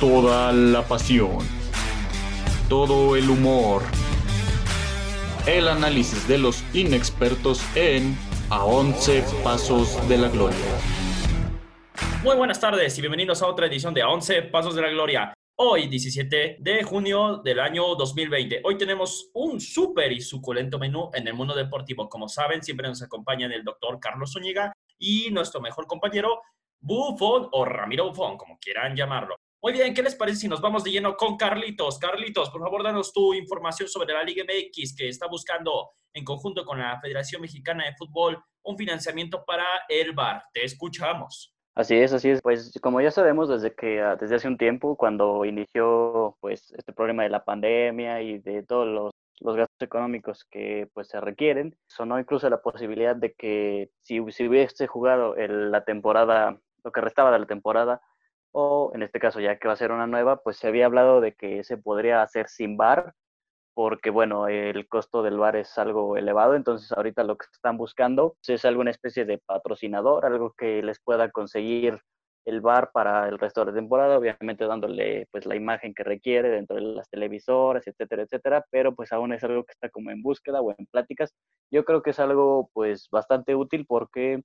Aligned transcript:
Toda 0.00 0.50
la 0.50 0.82
pasión, 0.88 1.36
todo 2.70 3.16
el 3.16 3.28
humor, 3.28 3.82
el 5.46 5.68
análisis 5.68 6.26
de 6.26 6.38
los 6.38 6.64
inexpertos 6.72 7.60
en 7.74 8.16
A 8.48 8.64
11 8.64 9.24
Pasos 9.44 10.08
de 10.08 10.16
la 10.16 10.28
Gloria. 10.28 10.56
Muy 12.22 12.34
buenas 12.34 12.58
tardes 12.60 12.96
y 12.96 13.02
bienvenidos 13.02 13.42
a 13.42 13.46
otra 13.46 13.66
edición 13.66 13.92
de 13.92 14.00
A 14.00 14.08
11 14.08 14.40
Pasos 14.44 14.74
de 14.74 14.80
la 14.80 14.88
Gloria. 14.88 15.34
Hoy, 15.60 15.88
17 15.88 16.58
de 16.60 16.82
junio 16.84 17.38
del 17.38 17.58
año 17.58 17.96
2020. 17.96 18.60
Hoy 18.62 18.78
tenemos 18.78 19.28
un 19.34 19.60
súper 19.60 20.12
y 20.12 20.20
suculento 20.20 20.78
menú 20.78 21.10
en 21.12 21.26
el 21.26 21.34
mundo 21.34 21.52
deportivo. 21.52 22.08
Como 22.08 22.28
saben, 22.28 22.62
siempre 22.62 22.86
nos 22.86 23.02
acompañan 23.02 23.50
el 23.50 23.64
doctor 23.64 23.98
Carlos 23.98 24.32
Zúñiga 24.32 24.72
y 25.00 25.32
nuestro 25.32 25.60
mejor 25.60 25.88
compañero, 25.88 26.42
Bufón 26.78 27.48
o 27.50 27.64
Ramiro 27.64 28.06
Bufón, 28.06 28.36
como 28.36 28.56
quieran 28.60 28.94
llamarlo. 28.94 29.34
Muy 29.60 29.72
bien, 29.72 29.92
¿qué 29.94 30.04
les 30.04 30.14
parece 30.14 30.38
si 30.38 30.48
nos 30.48 30.60
vamos 30.60 30.84
de 30.84 30.92
lleno 30.92 31.16
con 31.16 31.36
Carlitos? 31.36 31.98
Carlitos, 31.98 32.50
por 32.50 32.60
favor, 32.60 32.84
danos 32.84 33.12
tu 33.12 33.34
información 33.34 33.88
sobre 33.88 34.14
la 34.14 34.22
Liga 34.22 34.44
MX 34.44 34.94
que 34.94 35.08
está 35.08 35.26
buscando 35.26 35.90
en 36.14 36.24
conjunto 36.24 36.64
con 36.64 36.78
la 36.78 37.00
Federación 37.00 37.42
Mexicana 37.42 37.84
de 37.84 37.96
Fútbol 37.96 38.40
un 38.62 38.78
financiamiento 38.78 39.44
para 39.44 39.66
el 39.88 40.12
bar. 40.12 40.40
Te 40.52 40.64
escuchamos. 40.64 41.57
Así 41.78 41.94
es, 41.94 42.12
así 42.12 42.30
es. 42.30 42.42
Pues 42.42 42.72
como 42.82 43.00
ya 43.00 43.12
sabemos 43.12 43.48
desde 43.48 43.72
que 43.72 44.00
ah, 44.02 44.16
desde 44.16 44.34
hace 44.34 44.48
un 44.48 44.58
tiempo, 44.58 44.96
cuando 44.96 45.44
inició 45.44 46.36
pues 46.40 46.72
este 46.76 46.92
problema 46.92 47.22
de 47.22 47.28
la 47.28 47.44
pandemia 47.44 48.20
y 48.20 48.38
de 48.38 48.64
todos 48.64 48.88
los, 48.88 49.12
los 49.38 49.56
gastos 49.56 49.76
económicos 49.80 50.44
que 50.50 50.88
pues 50.92 51.06
se 51.06 51.20
requieren, 51.20 51.76
sonó 51.86 52.18
incluso 52.18 52.50
la 52.50 52.62
posibilidad 52.62 53.14
de 53.14 53.32
que 53.32 53.90
si, 54.02 54.20
si 54.32 54.48
hubiese 54.48 54.88
jugado 54.88 55.36
el, 55.36 55.70
la 55.70 55.84
temporada, 55.84 56.58
lo 56.82 56.90
que 56.90 57.00
restaba 57.00 57.30
de 57.30 57.38
la 57.38 57.46
temporada, 57.46 58.02
o 58.50 58.90
en 58.92 59.04
este 59.04 59.20
caso 59.20 59.38
ya 59.38 59.58
que 59.60 59.68
va 59.68 59.74
a 59.74 59.76
ser 59.76 59.92
una 59.92 60.08
nueva, 60.08 60.42
pues 60.42 60.56
se 60.56 60.66
había 60.66 60.86
hablado 60.86 61.20
de 61.20 61.34
que 61.36 61.62
se 61.62 61.76
podría 61.76 62.22
hacer 62.22 62.48
sin 62.48 62.76
bar, 62.76 63.14
porque 63.78 64.10
bueno, 64.10 64.48
el 64.48 64.88
costo 64.88 65.22
del 65.22 65.38
bar 65.38 65.54
es 65.54 65.78
algo 65.78 66.16
elevado, 66.16 66.56
entonces 66.56 66.90
ahorita 66.90 67.22
lo 67.22 67.36
que 67.38 67.46
están 67.52 67.76
buscando 67.76 68.34
es 68.44 68.64
alguna 68.64 68.90
especie 68.90 69.24
de 69.24 69.38
patrocinador, 69.38 70.26
algo 70.26 70.52
que 70.58 70.82
les 70.82 70.98
pueda 70.98 71.30
conseguir 71.30 72.00
el 72.44 72.60
bar 72.60 72.90
para 72.92 73.28
el 73.28 73.38
resto 73.38 73.60
de 73.60 73.66
la 73.70 73.78
temporada, 73.78 74.18
obviamente 74.18 74.64
dándole 74.64 75.28
pues 75.30 75.46
la 75.46 75.54
imagen 75.54 75.94
que 75.94 76.02
requiere 76.02 76.48
dentro 76.48 76.74
de 76.74 76.82
las 76.82 77.08
televisoras, 77.08 77.86
etcétera, 77.86 78.24
etcétera, 78.24 78.64
pero 78.68 78.96
pues 78.96 79.12
aún 79.12 79.32
es 79.32 79.44
algo 79.44 79.62
que 79.62 79.70
está 79.70 79.88
como 79.90 80.10
en 80.10 80.22
búsqueda 80.22 80.60
o 80.60 80.74
en 80.76 80.86
pláticas. 80.86 81.32
Yo 81.70 81.84
creo 81.84 82.02
que 82.02 82.10
es 82.10 82.18
algo 82.18 82.70
pues 82.72 83.06
bastante 83.12 83.54
útil 83.54 83.86
porque 83.86 84.42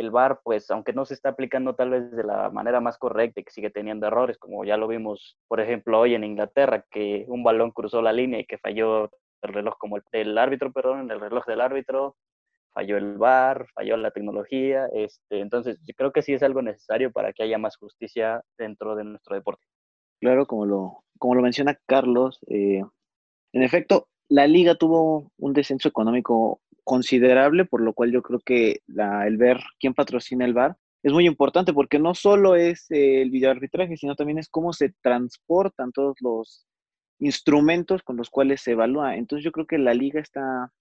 el 0.00 0.10
VAR, 0.10 0.40
pues 0.42 0.70
aunque 0.70 0.92
no 0.92 1.04
se 1.04 1.14
está 1.14 1.30
aplicando 1.30 1.74
tal 1.74 1.90
vez 1.90 2.10
de 2.10 2.24
la 2.24 2.50
manera 2.50 2.80
más 2.80 2.98
correcta 2.98 3.40
y 3.40 3.44
que 3.44 3.52
sigue 3.52 3.70
teniendo 3.70 4.06
errores, 4.06 4.38
como 4.38 4.64
ya 4.64 4.76
lo 4.76 4.88
vimos, 4.88 5.38
por 5.48 5.60
ejemplo, 5.60 6.00
hoy 6.00 6.14
en 6.14 6.24
Inglaterra, 6.24 6.84
que 6.90 7.24
un 7.28 7.42
balón 7.42 7.70
cruzó 7.70 8.02
la 8.02 8.12
línea 8.12 8.40
y 8.40 8.46
que 8.46 8.58
falló 8.58 9.10
el 9.42 9.52
reloj 9.52 9.76
como 9.78 9.98
el 10.12 10.38
árbitro, 10.38 10.72
perdón, 10.72 11.10
el 11.10 11.20
reloj 11.20 11.46
del 11.46 11.60
árbitro, 11.60 12.16
falló 12.72 12.96
el 12.96 13.18
VAR, 13.18 13.66
falló 13.74 13.96
la 13.96 14.10
tecnología, 14.10 14.86
este, 14.92 15.40
entonces 15.40 15.78
creo 15.96 16.12
que 16.12 16.22
sí 16.22 16.34
es 16.34 16.42
algo 16.42 16.62
necesario 16.62 17.12
para 17.12 17.32
que 17.32 17.42
haya 17.42 17.58
más 17.58 17.76
justicia 17.76 18.42
dentro 18.58 18.96
de 18.96 19.04
nuestro 19.04 19.34
deporte. 19.34 19.64
Claro, 20.20 20.46
como 20.46 20.66
lo, 20.66 21.04
como 21.18 21.34
lo 21.34 21.42
menciona 21.42 21.78
Carlos, 21.86 22.38
eh, 22.48 22.82
en 23.52 23.62
efecto, 23.62 24.08
la 24.28 24.46
liga 24.46 24.76
tuvo 24.76 25.32
un 25.38 25.52
descenso 25.52 25.88
económico 25.88 26.60
considerable, 26.84 27.64
por 27.64 27.80
lo 27.80 27.92
cual 27.92 28.12
yo 28.12 28.22
creo 28.22 28.40
que 28.40 28.80
el 28.88 29.36
ver 29.36 29.60
quién 29.78 29.94
patrocina 29.94 30.44
el 30.44 30.54
bar 30.54 30.76
es 31.02 31.12
muy 31.12 31.26
importante 31.26 31.72
porque 31.72 31.98
no 31.98 32.14
solo 32.14 32.56
es 32.56 32.86
el 32.90 33.30
videoarbitraje, 33.30 33.96
sino 33.96 34.14
también 34.14 34.38
es 34.38 34.48
cómo 34.48 34.72
se 34.72 34.92
transportan 35.00 35.92
todos 35.92 36.16
los 36.20 36.66
instrumentos 37.18 38.02
con 38.02 38.16
los 38.16 38.28
cuales 38.30 38.60
se 38.60 38.72
evalúa. 38.72 39.16
Entonces 39.16 39.44
yo 39.44 39.52
creo 39.52 39.66
que 39.66 39.78
la 39.78 39.94
liga 39.94 40.20
está 40.20 40.72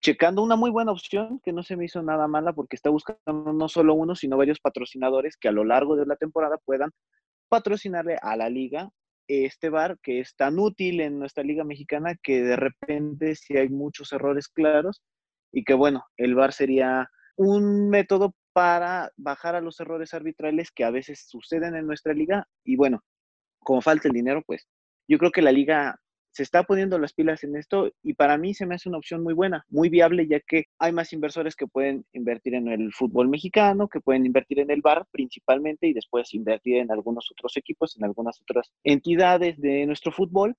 checando 0.00 0.42
una 0.42 0.54
muy 0.54 0.70
buena 0.70 0.92
opción 0.92 1.40
que 1.42 1.52
no 1.52 1.64
se 1.64 1.76
me 1.76 1.86
hizo 1.86 2.02
nada 2.02 2.28
mala 2.28 2.52
porque 2.52 2.76
está 2.76 2.90
buscando 2.90 3.52
no 3.52 3.68
solo 3.68 3.94
uno, 3.94 4.14
sino 4.14 4.36
varios 4.36 4.60
patrocinadores 4.60 5.36
que 5.36 5.48
a 5.48 5.52
lo 5.52 5.64
largo 5.64 5.96
de 5.96 6.06
la 6.06 6.16
temporada 6.16 6.56
puedan 6.64 6.92
patrocinarle 7.48 8.16
a 8.22 8.36
la 8.36 8.48
liga 8.48 8.90
este 9.26 9.68
bar 9.68 9.98
que 10.02 10.20
es 10.20 10.34
tan 10.36 10.58
útil 10.58 11.00
en 11.00 11.18
nuestra 11.18 11.44
liga 11.44 11.64
mexicana 11.64 12.14
que 12.22 12.42
de 12.42 12.56
repente 12.56 13.34
si 13.34 13.56
hay 13.56 13.68
muchos 13.68 14.12
errores 14.12 14.48
claros 14.48 15.02
y 15.52 15.64
que 15.64 15.74
bueno, 15.74 16.04
el 16.16 16.34
VAR 16.34 16.52
sería 16.52 17.10
un 17.36 17.88
método 17.88 18.34
para 18.52 19.12
bajar 19.16 19.54
a 19.54 19.60
los 19.60 19.78
errores 19.80 20.14
arbitrales 20.14 20.70
que 20.72 20.84
a 20.84 20.90
veces 20.90 21.26
suceden 21.28 21.76
en 21.76 21.86
nuestra 21.86 22.12
liga 22.12 22.48
y 22.64 22.76
bueno, 22.76 23.02
como 23.60 23.80
falta 23.80 24.08
el 24.08 24.14
dinero, 24.14 24.42
pues 24.46 24.66
yo 25.06 25.18
creo 25.18 25.30
que 25.30 25.42
la 25.42 25.52
liga 25.52 26.00
se 26.38 26.42
está 26.42 26.62
poniendo 26.62 26.98
las 26.98 27.14
pilas 27.14 27.42
en 27.42 27.56
esto 27.56 27.90
y 28.02 28.14
para 28.14 28.38
mí 28.38 28.54
se 28.54 28.66
me 28.66 28.76
hace 28.76 28.88
una 28.88 28.98
opción 28.98 29.24
muy 29.24 29.34
buena, 29.34 29.64
muy 29.68 29.88
viable, 29.88 30.28
ya 30.28 30.38
que 30.38 30.66
hay 30.78 30.92
más 30.92 31.12
inversores 31.12 31.56
que 31.56 31.66
pueden 31.66 32.04
invertir 32.12 32.54
en 32.54 32.68
el 32.68 32.92
fútbol 32.92 33.28
mexicano, 33.28 33.88
que 33.88 34.00
pueden 34.00 34.24
invertir 34.24 34.60
en 34.60 34.70
el 34.70 34.80
bar 34.80 35.04
principalmente 35.10 35.88
y 35.88 35.94
después 35.94 36.32
invertir 36.34 36.76
en 36.76 36.92
algunos 36.92 37.28
otros 37.32 37.56
equipos, 37.56 37.96
en 37.96 38.04
algunas 38.04 38.40
otras 38.40 38.70
entidades 38.84 39.58
de 39.60 39.84
nuestro 39.86 40.12
fútbol. 40.12 40.54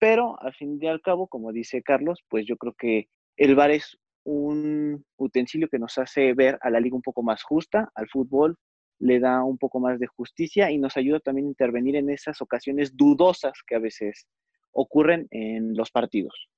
Pero 0.00 0.40
al 0.42 0.54
fin 0.54 0.78
y 0.80 0.88
al 0.88 1.00
cabo, 1.00 1.28
como 1.28 1.52
dice 1.52 1.80
Carlos, 1.82 2.24
pues 2.28 2.46
yo 2.46 2.56
creo 2.56 2.74
que 2.74 3.08
el 3.36 3.54
bar 3.54 3.70
es 3.70 3.99
un 4.24 5.04
utensilio 5.16 5.68
que 5.68 5.78
nos 5.78 5.98
hace 5.98 6.34
ver 6.34 6.58
a 6.62 6.70
la 6.70 6.80
liga 6.80 6.96
un 6.96 7.02
poco 7.02 7.22
más 7.22 7.42
justa, 7.42 7.90
al 7.94 8.08
fútbol 8.08 8.56
le 8.98 9.18
da 9.18 9.42
un 9.42 9.56
poco 9.56 9.80
más 9.80 9.98
de 9.98 10.06
justicia 10.06 10.70
y 10.70 10.78
nos 10.78 10.96
ayuda 10.96 11.20
también 11.20 11.46
a 11.46 11.50
intervenir 11.50 11.96
en 11.96 12.10
esas 12.10 12.40
ocasiones 12.42 12.96
dudosas 12.96 13.54
que 13.66 13.74
a 13.74 13.78
veces 13.78 14.26
ocurren 14.72 15.26
en 15.30 15.74
los 15.74 15.90
partidos. 15.90 16.48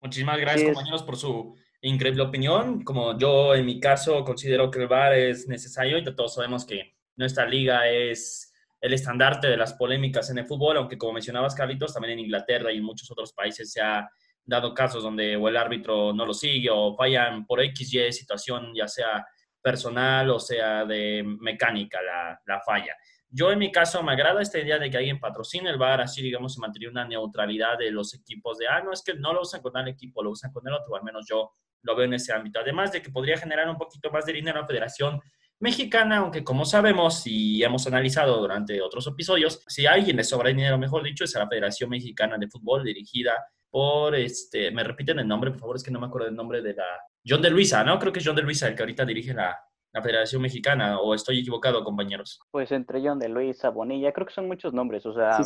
Muchísimas 0.00 0.38
gracias, 0.38 0.72
compañeros, 0.72 1.02
por 1.02 1.16
su 1.16 1.54
increíble 1.82 2.22
opinión. 2.22 2.82
Como 2.82 3.18
yo, 3.18 3.54
en 3.54 3.66
mi 3.66 3.80
caso, 3.80 4.24
considero 4.24 4.70
que 4.70 4.80
el 4.80 4.88
VAR 4.88 5.14
es 5.14 5.46
necesario 5.46 5.98
y 5.98 6.04
todos 6.04 6.34
sabemos 6.34 6.64
que 6.64 6.94
nuestra 7.16 7.46
liga 7.46 7.88
es 7.88 8.52
el 8.80 8.92
estandarte 8.92 9.48
de 9.48 9.56
las 9.56 9.74
polémicas 9.74 10.30
en 10.30 10.38
el 10.38 10.46
fútbol, 10.46 10.76
aunque 10.76 10.98
como 10.98 11.14
mencionabas, 11.14 11.54
Carlitos, 11.54 11.94
también 11.94 12.18
en 12.18 12.24
Inglaterra 12.24 12.72
y 12.72 12.78
en 12.78 12.84
muchos 12.84 13.10
otros 13.10 13.32
países 13.32 13.72
se 13.72 13.80
ha 13.80 14.08
dado 14.44 14.74
casos 14.74 15.02
donde 15.02 15.36
o 15.36 15.48
el 15.48 15.56
árbitro 15.56 16.12
no 16.12 16.26
lo 16.26 16.34
sigue 16.34 16.68
o 16.70 16.94
fallan 16.94 17.46
por 17.46 17.60
X, 17.60 17.94
Y 17.94 18.12
situación, 18.12 18.72
ya 18.74 18.86
sea 18.86 19.26
personal 19.62 20.28
o 20.30 20.38
sea 20.38 20.84
de 20.84 21.24
mecánica 21.40 22.02
la, 22.02 22.40
la 22.46 22.60
falla. 22.60 22.94
Yo 23.36 23.50
en 23.50 23.58
mi 23.58 23.72
caso 23.72 24.02
me 24.02 24.12
agrada 24.12 24.42
esta 24.42 24.60
idea 24.60 24.78
de 24.78 24.88
que 24.88 24.96
alguien 24.96 25.18
patrocine 25.18 25.68
el 25.70 25.78
bar, 25.78 26.00
así 26.00 26.22
digamos 26.22 26.54
se 26.54 26.60
mantiene 26.60 26.88
una 26.88 27.04
neutralidad 27.04 27.78
de 27.78 27.90
los 27.90 28.14
equipos 28.14 28.58
de, 28.58 28.68
ah, 28.68 28.80
no, 28.80 28.92
es 28.92 29.02
que 29.02 29.14
no 29.14 29.32
lo 29.32 29.40
usan 29.40 29.60
con 29.60 29.76
el 29.76 29.88
equipo, 29.88 30.22
lo 30.22 30.30
usan 30.30 30.52
con 30.52 30.68
el 30.68 30.74
otro, 30.74 30.94
al 30.94 31.02
menos 31.02 31.26
yo 31.28 31.50
lo 31.82 31.96
veo 31.96 32.04
en 32.04 32.14
ese 32.14 32.32
ámbito. 32.32 32.60
Además 32.60 32.92
de 32.92 33.02
que 33.02 33.10
podría 33.10 33.36
generar 33.36 33.68
un 33.68 33.76
poquito 33.76 34.10
más 34.10 34.24
de 34.26 34.34
dinero 34.34 34.58
a 34.58 34.60
la 34.62 34.66
Federación 34.68 35.20
Mexicana, 35.64 36.18
aunque 36.18 36.44
como 36.44 36.66
sabemos 36.66 37.26
y 37.26 37.64
hemos 37.64 37.86
analizado 37.86 38.38
durante 38.38 38.82
otros 38.82 39.06
episodios, 39.06 39.64
si 39.66 39.86
a 39.86 39.92
alguien 39.92 40.16
le 40.16 40.22
sobra 40.22 40.50
dinero, 40.50 40.76
mejor 40.76 41.02
dicho, 41.02 41.24
es 41.24 41.34
a 41.36 41.38
la 41.38 41.48
Federación 41.48 41.88
Mexicana 41.88 42.36
de 42.36 42.48
Fútbol 42.48 42.84
dirigida 42.84 43.32
por, 43.70 44.14
este, 44.14 44.70
me 44.70 44.84
repiten 44.84 45.20
el 45.20 45.26
nombre, 45.26 45.50
por 45.50 45.60
favor, 45.60 45.76
es 45.76 45.82
que 45.82 45.90
no 45.90 45.98
me 45.98 46.06
acuerdo 46.06 46.28
el 46.28 46.36
nombre 46.36 46.60
de 46.60 46.74
la... 46.74 46.84
John 47.26 47.40
de 47.40 47.48
Luisa, 47.48 47.82
¿no? 47.82 47.98
Creo 47.98 48.12
que 48.12 48.18
es 48.18 48.26
John 48.26 48.36
de 48.36 48.42
Luisa 48.42 48.68
el 48.68 48.74
que 48.74 48.82
ahorita 48.82 49.06
dirige 49.06 49.32
la, 49.32 49.58
la 49.94 50.02
Federación 50.02 50.42
Mexicana, 50.42 51.00
o 51.00 51.14
estoy 51.14 51.40
equivocado, 51.40 51.82
compañeros. 51.82 52.40
Pues 52.50 52.70
entre 52.70 53.00
John 53.00 53.18
de 53.18 53.30
Luisa, 53.30 53.70
Bonilla, 53.70 54.12
creo 54.12 54.26
que 54.26 54.34
son 54.34 54.46
muchos 54.46 54.74
nombres, 54.74 55.06
o 55.06 55.14
sea, 55.14 55.38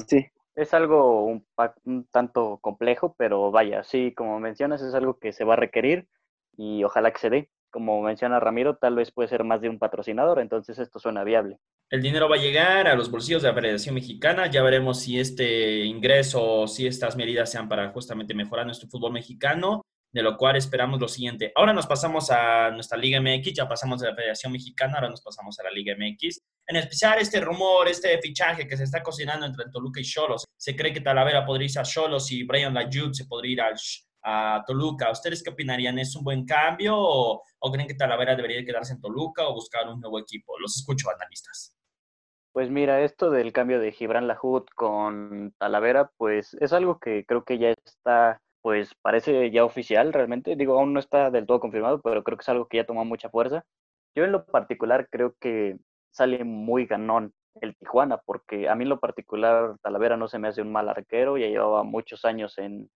es 0.56 0.74
algo 0.74 1.26
un, 1.26 1.46
un, 1.84 2.08
tanto 2.08 2.58
complejo, 2.60 3.14
pero 3.16 3.52
vaya, 3.52 3.84
sí, 3.84 4.12
como 4.16 4.40
mencionas, 4.40 4.82
es 4.82 4.94
algo 4.94 5.20
que 5.20 5.32
se 5.32 5.44
va 5.44 5.52
a 5.52 5.58
requerir 5.58 6.08
y 6.56 6.82
ojalá 6.82 7.12
que 7.12 7.20
se 7.20 7.30
dé. 7.30 7.50
Como 7.70 8.00
menciona 8.02 8.40
Ramiro, 8.40 8.76
tal 8.76 8.96
vez 8.96 9.12
puede 9.12 9.28
ser 9.28 9.44
más 9.44 9.60
de 9.60 9.68
un 9.68 9.78
patrocinador, 9.78 10.40
entonces 10.40 10.78
esto 10.78 10.98
suena 10.98 11.24
viable. 11.24 11.58
El 11.90 12.02
dinero 12.02 12.28
va 12.28 12.36
a 12.36 12.40
llegar 12.40 12.86
a 12.86 12.94
los 12.94 13.10
bolsillos 13.10 13.42
de 13.42 13.48
la 13.48 13.54
Federación 13.54 13.94
Mexicana. 13.94 14.46
Ya 14.46 14.62
veremos 14.62 15.00
si 15.00 15.18
este 15.18 15.84
ingreso, 15.84 16.66
si 16.66 16.86
estas 16.86 17.16
medidas 17.16 17.50
sean 17.50 17.68
para 17.68 17.90
justamente 17.90 18.34
mejorar 18.34 18.66
nuestro 18.66 18.88
fútbol 18.88 19.12
mexicano, 19.12 19.82
de 20.12 20.22
lo 20.22 20.36
cual 20.36 20.56
esperamos 20.56 21.00
lo 21.00 21.08
siguiente. 21.08 21.52
Ahora 21.54 21.72
nos 21.72 21.86
pasamos 21.86 22.30
a 22.30 22.70
nuestra 22.70 22.98
Liga 22.98 23.20
MX, 23.20 23.52
ya 23.54 23.68
pasamos 23.68 24.00
de 24.00 24.08
la 24.08 24.14
Federación 24.14 24.52
Mexicana, 24.52 24.94
ahora 24.96 25.10
nos 25.10 25.22
pasamos 25.22 25.58
a 25.60 25.62
la 25.64 25.70
Liga 25.70 25.94
MX. 25.96 26.40
En 26.66 26.76
especial 26.76 27.18
este 27.20 27.40
rumor, 27.40 27.88
este 27.88 28.18
fichaje 28.18 28.66
que 28.66 28.76
se 28.76 28.84
está 28.84 29.02
cocinando 29.02 29.46
entre 29.46 29.66
Toluca 29.70 30.00
y 30.00 30.04
Cholos. 30.04 30.44
Se 30.56 30.76
cree 30.76 30.92
que 30.92 31.00
Talavera 31.00 31.44
podría 31.44 31.66
irse 31.66 31.80
a 31.80 31.84
Cholos 31.84 32.30
y 32.32 32.44
Brian 32.44 32.74
Layud 32.74 33.12
se 33.12 33.26
podría 33.26 33.52
ir 33.52 33.60
a 34.22 34.64
Toluca. 34.66 35.10
¿Ustedes 35.10 35.42
qué 35.42 35.50
opinarían? 35.50 35.98
¿Es 35.98 36.14
un 36.16 36.24
buen 36.24 36.44
cambio 36.44 36.96
o, 36.96 37.42
o 37.58 37.72
creen 37.72 37.88
que 37.88 37.94
Talavera 37.94 38.36
debería 38.36 38.64
quedarse 38.64 38.92
en 38.92 39.00
Toluca 39.00 39.48
o 39.48 39.54
buscar 39.54 39.88
un 39.88 40.00
nuevo 40.00 40.18
equipo? 40.18 40.58
Los 40.58 40.76
escucho, 40.76 41.08
analistas. 41.10 41.74
Pues 42.52 42.70
mira, 42.70 43.02
esto 43.02 43.30
del 43.30 43.52
cambio 43.52 43.78
de 43.78 43.92
Gibran 43.92 44.26
Lahoud 44.26 44.64
con 44.74 45.54
Talavera, 45.58 46.10
pues 46.16 46.54
es 46.60 46.72
algo 46.72 46.98
que 46.98 47.24
creo 47.24 47.44
que 47.44 47.58
ya 47.58 47.70
está, 47.84 48.40
pues 48.62 48.94
parece 49.00 49.50
ya 49.50 49.64
oficial 49.64 50.12
realmente. 50.12 50.56
Digo, 50.56 50.78
aún 50.78 50.92
no 50.92 51.00
está 51.00 51.30
del 51.30 51.46
todo 51.46 51.60
confirmado, 51.60 52.00
pero 52.00 52.24
creo 52.24 52.36
que 52.36 52.42
es 52.42 52.48
algo 52.48 52.66
que 52.66 52.78
ya 52.78 52.86
toma 52.86 53.04
mucha 53.04 53.30
fuerza. 53.30 53.64
Yo 54.14 54.24
en 54.24 54.32
lo 54.32 54.44
particular 54.44 55.08
creo 55.10 55.36
que 55.38 55.78
sale 56.10 56.42
muy 56.44 56.86
ganón 56.86 57.32
el 57.60 57.76
Tijuana, 57.76 58.18
porque 58.24 58.68
a 58.68 58.74
mí 58.74 58.84
en 58.84 58.90
lo 58.90 59.00
particular 59.00 59.76
Talavera 59.82 60.16
no 60.16 60.28
se 60.28 60.38
me 60.38 60.48
hace 60.48 60.62
un 60.62 60.72
mal 60.72 60.88
arquero, 60.88 61.38
ya 61.38 61.46
llevaba 61.46 61.84
muchos 61.84 62.24
años 62.24 62.58
en, 62.58 62.90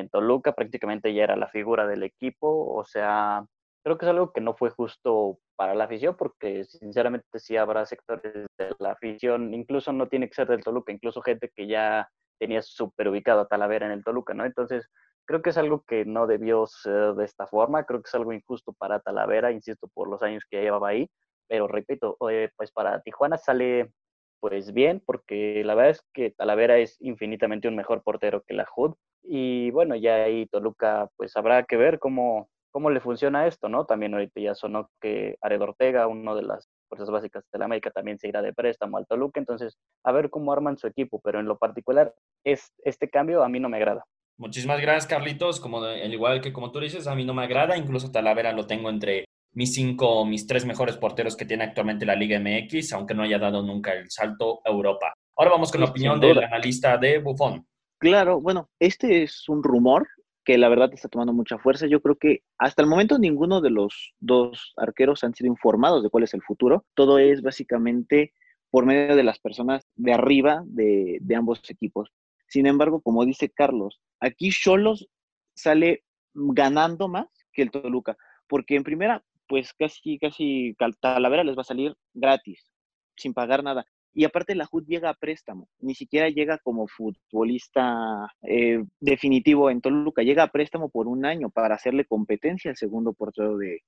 en 0.00 0.08
Toluca, 0.08 0.52
prácticamente 0.54 1.14
ya 1.14 1.24
era 1.24 1.36
la 1.36 1.48
figura 1.48 1.86
del 1.86 2.02
equipo, 2.02 2.74
o 2.74 2.84
sea, 2.84 3.44
creo 3.84 3.98
que 3.98 4.06
es 4.06 4.10
algo 4.10 4.32
que 4.32 4.40
no 4.40 4.54
fue 4.54 4.70
justo 4.70 5.38
para 5.56 5.74
la 5.74 5.84
afición, 5.84 6.16
porque 6.16 6.64
sinceramente 6.64 7.38
sí 7.38 7.56
habrá 7.56 7.86
sectores 7.86 8.32
de 8.58 8.74
la 8.78 8.92
afición, 8.92 9.54
incluso 9.54 9.92
no 9.92 10.08
tiene 10.08 10.28
que 10.28 10.34
ser 10.34 10.48
del 10.48 10.64
Toluca, 10.64 10.92
incluso 10.92 11.22
gente 11.22 11.50
que 11.54 11.66
ya 11.66 12.08
tenía 12.38 12.62
súper 12.62 13.08
ubicado 13.08 13.42
a 13.42 13.48
Talavera 13.48 13.86
en 13.86 13.92
el 13.92 14.04
Toluca, 14.04 14.34
¿no? 14.34 14.44
Entonces, 14.44 14.88
creo 15.26 15.42
que 15.42 15.50
es 15.50 15.58
algo 15.58 15.84
que 15.86 16.04
no 16.04 16.26
debió 16.26 16.66
ser 16.66 17.14
de 17.14 17.24
esta 17.24 17.46
forma, 17.46 17.84
creo 17.84 18.02
que 18.02 18.08
es 18.08 18.14
algo 18.14 18.32
injusto 18.32 18.72
para 18.72 19.00
Talavera, 19.00 19.52
insisto, 19.52 19.88
por 19.94 20.08
los 20.08 20.22
años 20.22 20.44
que 20.50 20.62
llevaba 20.62 20.88
ahí, 20.88 21.08
pero 21.46 21.68
repito, 21.68 22.16
pues 22.56 22.72
para 22.72 23.00
Tijuana 23.02 23.36
sale 23.36 23.92
pues 24.40 24.72
bien, 24.72 25.02
porque 25.04 25.62
la 25.64 25.74
verdad 25.74 25.92
es 25.92 26.04
que 26.12 26.30
Talavera 26.30 26.78
es 26.78 26.96
infinitamente 27.00 27.68
un 27.68 27.76
mejor 27.76 28.02
portero 28.02 28.42
que 28.42 28.54
la 28.54 28.66
HUD, 28.74 28.94
y 29.22 29.70
bueno, 29.70 29.96
ya 29.96 30.24
ahí 30.24 30.46
Toluca, 30.46 31.08
pues 31.16 31.36
habrá 31.36 31.64
que 31.64 31.76
ver 31.76 31.98
cómo, 31.98 32.48
cómo 32.70 32.90
le 32.90 33.00
funciona 33.00 33.46
esto, 33.46 33.68
¿no? 33.68 33.84
También 33.84 34.14
ahorita 34.14 34.40
ya 34.40 34.54
sonó 34.54 34.90
que 35.00 35.36
Ared 35.42 35.60
Ortega, 35.60 36.06
uno 36.06 36.34
de 36.34 36.42
las 36.42 36.68
fuerzas 36.88 37.10
básicas 37.10 37.44
de 37.52 37.58
la 37.58 37.66
América, 37.66 37.90
también 37.90 38.18
se 38.18 38.28
irá 38.28 38.42
de 38.42 38.54
préstamo 38.54 38.96
al 38.96 39.06
Toluca, 39.06 39.38
entonces 39.38 39.78
a 40.04 40.12
ver 40.12 40.30
cómo 40.30 40.52
arman 40.52 40.78
su 40.78 40.86
equipo, 40.86 41.20
pero 41.22 41.38
en 41.38 41.46
lo 41.46 41.58
particular, 41.58 42.14
es, 42.44 42.72
este 42.84 43.08
cambio 43.10 43.44
a 43.44 43.48
mí 43.48 43.60
no 43.60 43.68
me 43.68 43.76
agrada. 43.76 44.04
Muchísimas 44.38 44.80
gracias, 44.80 45.06
Carlitos. 45.06 45.60
Como 45.60 45.82
al 45.84 46.14
igual 46.14 46.40
que 46.40 46.50
como 46.50 46.72
tú 46.72 46.80
dices, 46.80 47.06
a 47.06 47.14
mí 47.14 47.26
no 47.26 47.34
me 47.34 47.44
agrada. 47.44 47.76
Incluso 47.76 48.10
Talavera 48.10 48.54
lo 48.54 48.66
tengo 48.66 48.88
entre 48.88 49.26
mis 49.52 49.74
cinco, 49.74 50.24
mis 50.24 50.46
tres 50.46 50.64
mejores 50.64 50.96
porteros 50.96 51.36
que 51.36 51.44
tiene 51.44 51.64
actualmente 51.64 52.06
la 52.06 52.14
Liga 52.14 52.38
MX, 52.38 52.92
aunque 52.92 53.14
no 53.14 53.22
haya 53.22 53.38
dado 53.38 53.62
nunca 53.62 53.92
el 53.92 54.10
salto 54.10 54.60
a 54.64 54.70
Europa. 54.70 55.14
Ahora 55.36 55.50
vamos 55.52 55.72
con 55.72 55.80
la 55.80 55.86
opinión 55.88 56.20
del 56.20 56.42
analista 56.42 56.98
de 56.98 57.18
Buffon. 57.18 57.66
Claro, 57.98 58.40
bueno, 58.40 58.70
este 58.78 59.22
es 59.22 59.48
un 59.48 59.62
rumor 59.62 60.06
que 60.44 60.56
la 60.58 60.68
verdad 60.68 60.90
está 60.92 61.08
tomando 61.08 61.32
mucha 61.32 61.58
fuerza. 61.58 61.86
Yo 61.86 62.00
creo 62.00 62.16
que 62.16 62.42
hasta 62.58 62.82
el 62.82 62.88
momento 62.88 63.18
ninguno 63.18 63.60
de 63.60 63.70
los 63.70 64.14
dos 64.20 64.72
arqueros 64.76 65.22
han 65.24 65.34
sido 65.34 65.48
informados 65.48 66.02
de 66.02 66.10
cuál 66.10 66.24
es 66.24 66.34
el 66.34 66.42
futuro. 66.42 66.84
Todo 66.94 67.18
es 67.18 67.42
básicamente 67.42 68.32
por 68.70 68.86
medio 68.86 69.16
de 69.16 69.24
las 69.24 69.38
personas 69.38 69.86
de 69.96 70.12
arriba 70.12 70.62
de, 70.64 71.18
de 71.20 71.36
ambos 71.36 71.60
equipos. 71.68 72.10
Sin 72.46 72.66
embargo, 72.66 73.00
como 73.00 73.24
dice 73.24 73.50
Carlos, 73.50 74.00
aquí 74.18 74.50
Cholos 74.50 75.08
sale 75.54 76.04
ganando 76.34 77.08
más 77.08 77.28
que 77.52 77.62
el 77.62 77.70
Toluca, 77.70 78.16
porque 78.48 78.76
en 78.76 78.84
primera, 78.84 79.22
pues 79.50 79.74
casi, 79.74 80.16
casi 80.20 80.76
Talavera 81.00 81.42
les 81.42 81.58
va 81.58 81.62
a 81.62 81.64
salir 81.64 81.96
gratis, 82.14 82.70
sin 83.16 83.34
pagar 83.34 83.64
nada. 83.64 83.84
Y 84.14 84.24
aparte 84.24 84.54
la 84.54 84.68
HUD 84.70 84.84
llega 84.86 85.10
a 85.10 85.14
préstamo, 85.14 85.68
ni 85.80 85.96
siquiera 85.96 86.28
llega 86.28 86.58
como 86.58 86.86
futbolista 86.86 88.28
eh, 88.42 88.84
definitivo 89.00 89.68
en 89.68 89.80
Toluca, 89.80 90.22
llega 90.22 90.44
a 90.44 90.52
préstamo 90.52 90.88
por 90.88 91.08
un 91.08 91.26
año 91.26 91.50
para 91.50 91.74
hacerle 91.74 92.04
competencia 92.04 92.70
al 92.70 92.76
segundo 92.76 93.12
portero 93.12 93.56
de, 93.56 93.80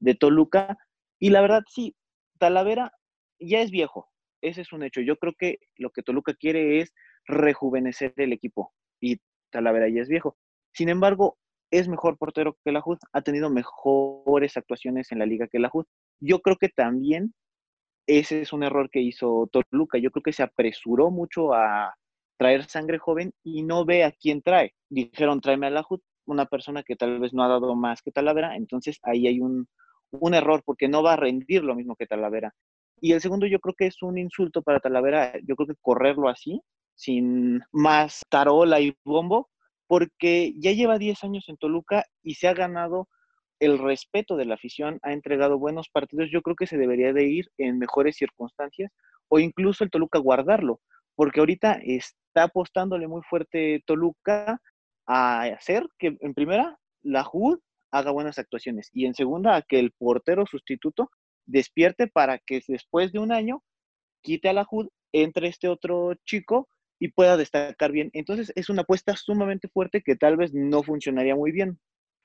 de 0.00 0.14
Toluca. 0.16 0.76
Y 1.20 1.30
la 1.30 1.40
verdad, 1.40 1.62
sí, 1.68 1.94
Talavera 2.38 2.90
ya 3.38 3.60
es 3.60 3.70
viejo, 3.70 4.08
ese 4.40 4.62
es 4.62 4.72
un 4.72 4.82
hecho. 4.82 5.02
Yo 5.02 5.16
creo 5.18 5.34
que 5.38 5.58
lo 5.76 5.90
que 5.90 6.02
Toluca 6.02 6.34
quiere 6.34 6.80
es 6.80 6.92
rejuvenecer 7.26 8.12
el 8.16 8.32
equipo 8.32 8.72
y 9.00 9.20
Talavera 9.50 9.88
ya 9.88 10.02
es 10.02 10.08
viejo. 10.08 10.36
Sin 10.72 10.88
embargo, 10.88 11.38
es 11.70 11.88
mejor 11.88 12.16
portero 12.18 12.56
que 12.64 12.72
la 12.72 12.82
HUD, 12.84 12.98
ha 13.12 13.22
tenido 13.22 13.50
mejores 13.50 14.56
actuaciones 14.56 15.12
en 15.12 15.18
la 15.18 15.26
liga 15.26 15.48
que 15.48 15.58
la 15.58 15.70
HUD. 15.72 15.86
Yo 16.20 16.40
creo 16.40 16.56
que 16.56 16.68
también 16.68 17.34
ese 18.06 18.42
es 18.42 18.52
un 18.52 18.62
error 18.62 18.88
que 18.90 19.00
hizo 19.00 19.48
Toluca. 19.50 19.98
Yo 19.98 20.10
creo 20.10 20.22
que 20.22 20.32
se 20.32 20.42
apresuró 20.42 21.10
mucho 21.10 21.54
a 21.54 21.94
traer 22.38 22.64
sangre 22.68 22.98
joven 22.98 23.32
y 23.42 23.62
no 23.62 23.84
ve 23.84 24.04
a 24.04 24.12
quién 24.12 24.42
trae. 24.42 24.74
Dijeron, 24.88 25.40
tráeme 25.40 25.66
a 25.66 25.70
la 25.70 25.84
HUD, 25.88 26.00
una 26.26 26.46
persona 26.46 26.82
que 26.82 26.96
tal 26.96 27.18
vez 27.18 27.32
no 27.32 27.42
ha 27.42 27.48
dado 27.48 27.74
más 27.74 28.02
que 28.02 28.12
Talavera, 28.12 28.56
entonces 28.56 28.98
ahí 29.02 29.26
hay 29.26 29.40
un, 29.40 29.68
un 30.10 30.34
error 30.34 30.62
porque 30.64 30.88
no 30.88 31.02
va 31.02 31.14
a 31.14 31.16
rendir 31.16 31.64
lo 31.64 31.74
mismo 31.74 31.96
que 31.96 32.06
Talavera. 32.06 32.52
Y 33.00 33.12
el 33.12 33.20
segundo 33.20 33.46
yo 33.46 33.60
creo 33.60 33.74
que 33.76 33.86
es 33.86 34.02
un 34.02 34.18
insulto 34.18 34.62
para 34.62 34.80
Talavera, 34.80 35.34
yo 35.46 35.56
creo 35.56 35.68
que 35.68 35.80
correrlo 35.80 36.28
así, 36.28 36.60
sin 36.94 37.60
más 37.72 38.22
tarola 38.30 38.80
y 38.80 38.96
bombo, 39.04 39.50
porque 39.86 40.52
ya 40.56 40.72
lleva 40.72 40.98
10 40.98 41.22
años 41.24 41.44
en 41.48 41.56
Toluca 41.56 42.04
y 42.22 42.34
se 42.34 42.48
ha 42.48 42.54
ganado 42.54 43.08
el 43.60 43.78
respeto 43.78 44.36
de 44.36 44.44
la 44.44 44.54
afición, 44.54 44.98
ha 45.02 45.12
entregado 45.12 45.58
buenos 45.58 45.88
partidos, 45.88 46.28
yo 46.30 46.42
creo 46.42 46.56
que 46.56 46.66
se 46.66 46.76
debería 46.76 47.12
de 47.12 47.24
ir 47.24 47.50
en 47.56 47.78
mejores 47.78 48.16
circunstancias 48.16 48.92
o 49.28 49.38
incluso 49.38 49.82
el 49.84 49.90
Toluca 49.90 50.18
guardarlo, 50.18 50.80
porque 51.14 51.40
ahorita 51.40 51.78
está 51.82 52.44
apostándole 52.44 53.08
muy 53.08 53.22
fuerte 53.28 53.82
Toluca 53.86 54.60
a 55.06 55.42
hacer 55.44 55.86
que 55.98 56.16
en 56.20 56.34
primera 56.34 56.78
la 57.02 57.24
JUD 57.24 57.58
haga 57.92 58.10
buenas 58.10 58.38
actuaciones 58.38 58.90
y 58.92 59.06
en 59.06 59.14
segunda 59.14 59.56
a 59.56 59.62
que 59.62 59.78
el 59.78 59.92
portero 59.92 60.44
sustituto 60.46 61.10
despierte 61.46 62.08
para 62.08 62.38
que 62.38 62.60
después 62.66 63.12
de 63.12 63.20
un 63.20 63.32
año 63.32 63.62
quite 64.22 64.48
a 64.48 64.52
la 64.52 64.64
JUD, 64.64 64.88
entre 65.12 65.48
este 65.48 65.68
otro 65.68 66.14
chico 66.24 66.68
y 66.98 67.08
pueda 67.08 67.36
destacar 67.36 67.92
bien. 67.92 68.10
Entonces 68.12 68.52
es 68.54 68.68
una 68.68 68.82
apuesta 68.82 69.16
sumamente 69.16 69.68
fuerte 69.68 70.02
que 70.02 70.16
tal 70.16 70.36
vez 70.36 70.52
no 70.54 70.82
funcionaría 70.82 71.34
muy 71.34 71.52
bien. 71.52 71.78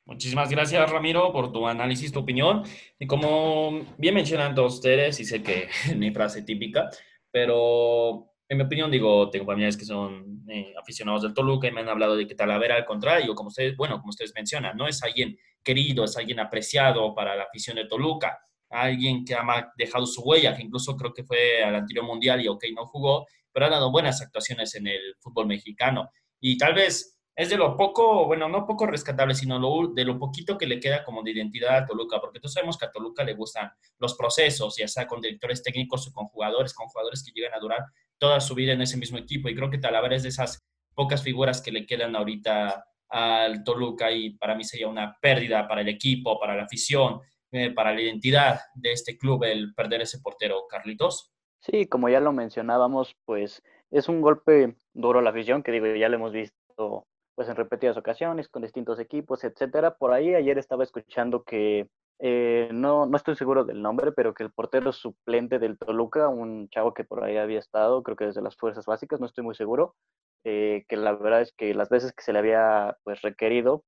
Muchísimas 0.05 0.49
gracias, 0.49 0.89
Ramiro, 0.89 1.31
por 1.31 1.51
tu 1.51 1.67
análisis, 1.67 2.11
tu 2.11 2.19
opinión. 2.19 2.63
Y 2.99 3.05
como 3.07 3.85
bien 3.97 4.15
mencionan 4.15 4.55
todos 4.55 4.75
ustedes, 4.75 5.19
y 5.19 5.25
sé 5.25 5.43
que 5.43 5.67
es 5.85 5.95
mi 5.95 6.11
frase 6.11 6.41
típica, 6.41 6.89
pero 7.31 8.31
en 8.49 8.57
mi 8.57 8.63
opinión, 8.63 8.91
digo, 8.91 9.29
tengo 9.29 9.45
familiares 9.45 9.77
que 9.77 9.85
son 9.85 10.43
eh, 10.49 10.73
aficionados 10.77 11.21
del 11.21 11.33
Toluca 11.33 11.67
y 11.67 11.71
me 11.71 11.81
han 11.81 11.89
hablado 11.89 12.17
de 12.17 12.27
que 12.27 12.35
Talavera, 12.35 12.75
al 12.75 12.85
contrario, 12.85 13.33
como 13.35 13.47
ustedes, 13.47 13.77
bueno, 13.77 13.99
como 13.99 14.09
ustedes 14.09 14.33
mencionan, 14.35 14.75
no 14.75 14.87
es 14.87 15.01
alguien 15.03 15.37
querido, 15.63 16.03
es 16.03 16.17
alguien 16.17 16.39
apreciado 16.39 17.15
para 17.15 17.35
la 17.35 17.43
afición 17.43 17.77
de 17.77 17.85
Toluca, 17.85 18.39
alguien 18.69 19.23
que 19.23 19.35
ha 19.35 19.71
dejado 19.77 20.05
su 20.05 20.21
huella, 20.21 20.55
que 20.55 20.63
incluso 20.63 20.97
creo 20.97 21.13
que 21.13 21.23
fue 21.23 21.63
al 21.63 21.75
anterior 21.75 22.05
mundial 22.05 22.41
y 22.41 22.47
ok, 22.47 22.65
no 22.75 22.85
jugó, 22.85 23.25
pero 23.53 23.65
ha 23.65 23.69
dado 23.69 23.91
buenas 23.91 24.21
actuaciones 24.21 24.75
en 24.75 24.87
el 24.87 25.15
fútbol 25.19 25.47
mexicano. 25.47 26.09
Y 26.39 26.57
tal 26.57 26.73
vez 26.73 27.19
es 27.35 27.49
de 27.49 27.57
lo 27.57 27.77
poco, 27.77 28.25
bueno, 28.25 28.49
no 28.49 28.65
poco 28.65 28.85
rescatable, 28.85 29.33
sino 29.33 29.59
de 29.93 30.05
lo 30.05 30.19
poquito 30.19 30.57
que 30.57 30.67
le 30.67 30.79
queda 30.79 31.03
como 31.03 31.23
de 31.23 31.31
identidad 31.31 31.77
a 31.77 31.85
Toluca, 31.85 32.19
porque 32.19 32.39
todos 32.39 32.53
sabemos 32.53 32.77
que 32.77 32.85
a 32.85 32.91
Toluca 32.91 33.23
le 33.23 33.33
gustan 33.33 33.71
los 33.99 34.15
procesos, 34.15 34.75
ya 34.77 34.87
sea 34.87 35.07
con 35.07 35.21
directores 35.21 35.63
técnicos 35.63 36.07
o 36.07 36.11
con 36.11 36.27
jugadores, 36.27 36.73
con 36.73 36.87
jugadores 36.87 37.23
que 37.23 37.31
llegan 37.31 37.53
a 37.53 37.59
durar 37.59 37.85
toda 38.17 38.39
su 38.41 38.53
vida 38.53 38.73
en 38.73 38.81
ese 38.81 38.97
mismo 38.97 39.17
equipo. 39.17 39.49
Y 39.49 39.55
creo 39.55 39.69
que 39.69 39.77
Talavera 39.77 40.15
es 40.15 40.23
de 40.23 40.29
esas 40.29 40.63
pocas 40.93 41.23
figuras 41.23 41.61
que 41.61 41.71
le 41.71 41.85
quedan 41.85 42.15
ahorita 42.15 42.85
al 43.09 43.63
Toluca 43.63 44.11
y 44.11 44.31
para 44.31 44.55
mí 44.55 44.63
sería 44.63 44.87
una 44.87 45.17
pérdida 45.21 45.67
para 45.67 45.81
el 45.81 45.89
equipo, 45.89 46.39
para 46.39 46.55
la 46.55 46.63
afición, 46.63 47.21
eh, 47.51 47.71
para 47.71 47.93
la 47.93 48.01
identidad 48.01 48.59
de 48.75 48.93
este 48.93 49.17
club 49.17 49.43
el 49.43 49.73
perder 49.73 50.01
ese 50.01 50.19
portero, 50.19 50.65
Carlitos. 50.69 51.33
Sí, 51.61 51.85
como 51.85 52.09
ya 52.09 52.19
lo 52.19 52.31
mencionábamos, 52.31 53.15
pues 53.25 53.61
es 53.91 54.09
un 54.09 54.21
golpe 54.21 54.75
duro 54.93 55.19
a 55.19 55.21
la 55.21 55.29
afición, 55.29 55.61
que 55.61 55.71
digo, 55.71 55.85
ya 55.87 56.09
lo 56.09 56.15
hemos 56.15 56.31
visto 56.31 57.05
pues 57.35 57.49
en 57.49 57.55
repetidas 57.55 57.97
ocasiones 57.97 58.49
con 58.49 58.63
distintos 58.63 58.99
equipos, 58.99 59.43
etcétera. 59.43 59.95
Por 59.95 60.11
ahí 60.11 60.33
ayer 60.33 60.57
estaba 60.57 60.83
escuchando 60.83 61.43
que 61.43 61.87
eh, 62.19 62.69
no, 62.73 63.05
no 63.05 63.15
estoy 63.17 63.35
seguro 63.35 63.63
del 63.63 63.81
nombre, 63.81 64.11
pero 64.11 64.33
que 64.33 64.43
el 64.43 64.51
portero 64.51 64.91
suplente 64.91 65.59
del 65.59 65.77
Toluca, 65.77 66.29
un 66.29 66.67
chavo 66.69 66.93
que 66.93 67.03
por 67.03 67.23
ahí 67.23 67.37
había 67.37 67.59
estado, 67.59 68.01
creo 68.03 68.17
que 68.17 68.25
desde 68.25 68.41
las 68.41 68.55
fuerzas 68.57 68.85
básicas, 68.85 69.19
no 69.19 69.27
estoy 69.27 69.43
muy 69.43 69.55
seguro, 69.55 69.95
eh, 70.43 70.83
que 70.87 70.97
la 70.97 71.13
verdad 71.13 71.41
es 71.41 71.53
que 71.53 71.73
las 71.75 71.89
veces 71.89 72.11
que 72.13 72.23
se 72.23 72.33
le 72.33 72.39
había 72.39 72.97
pues 73.03 73.21
requerido, 73.21 73.83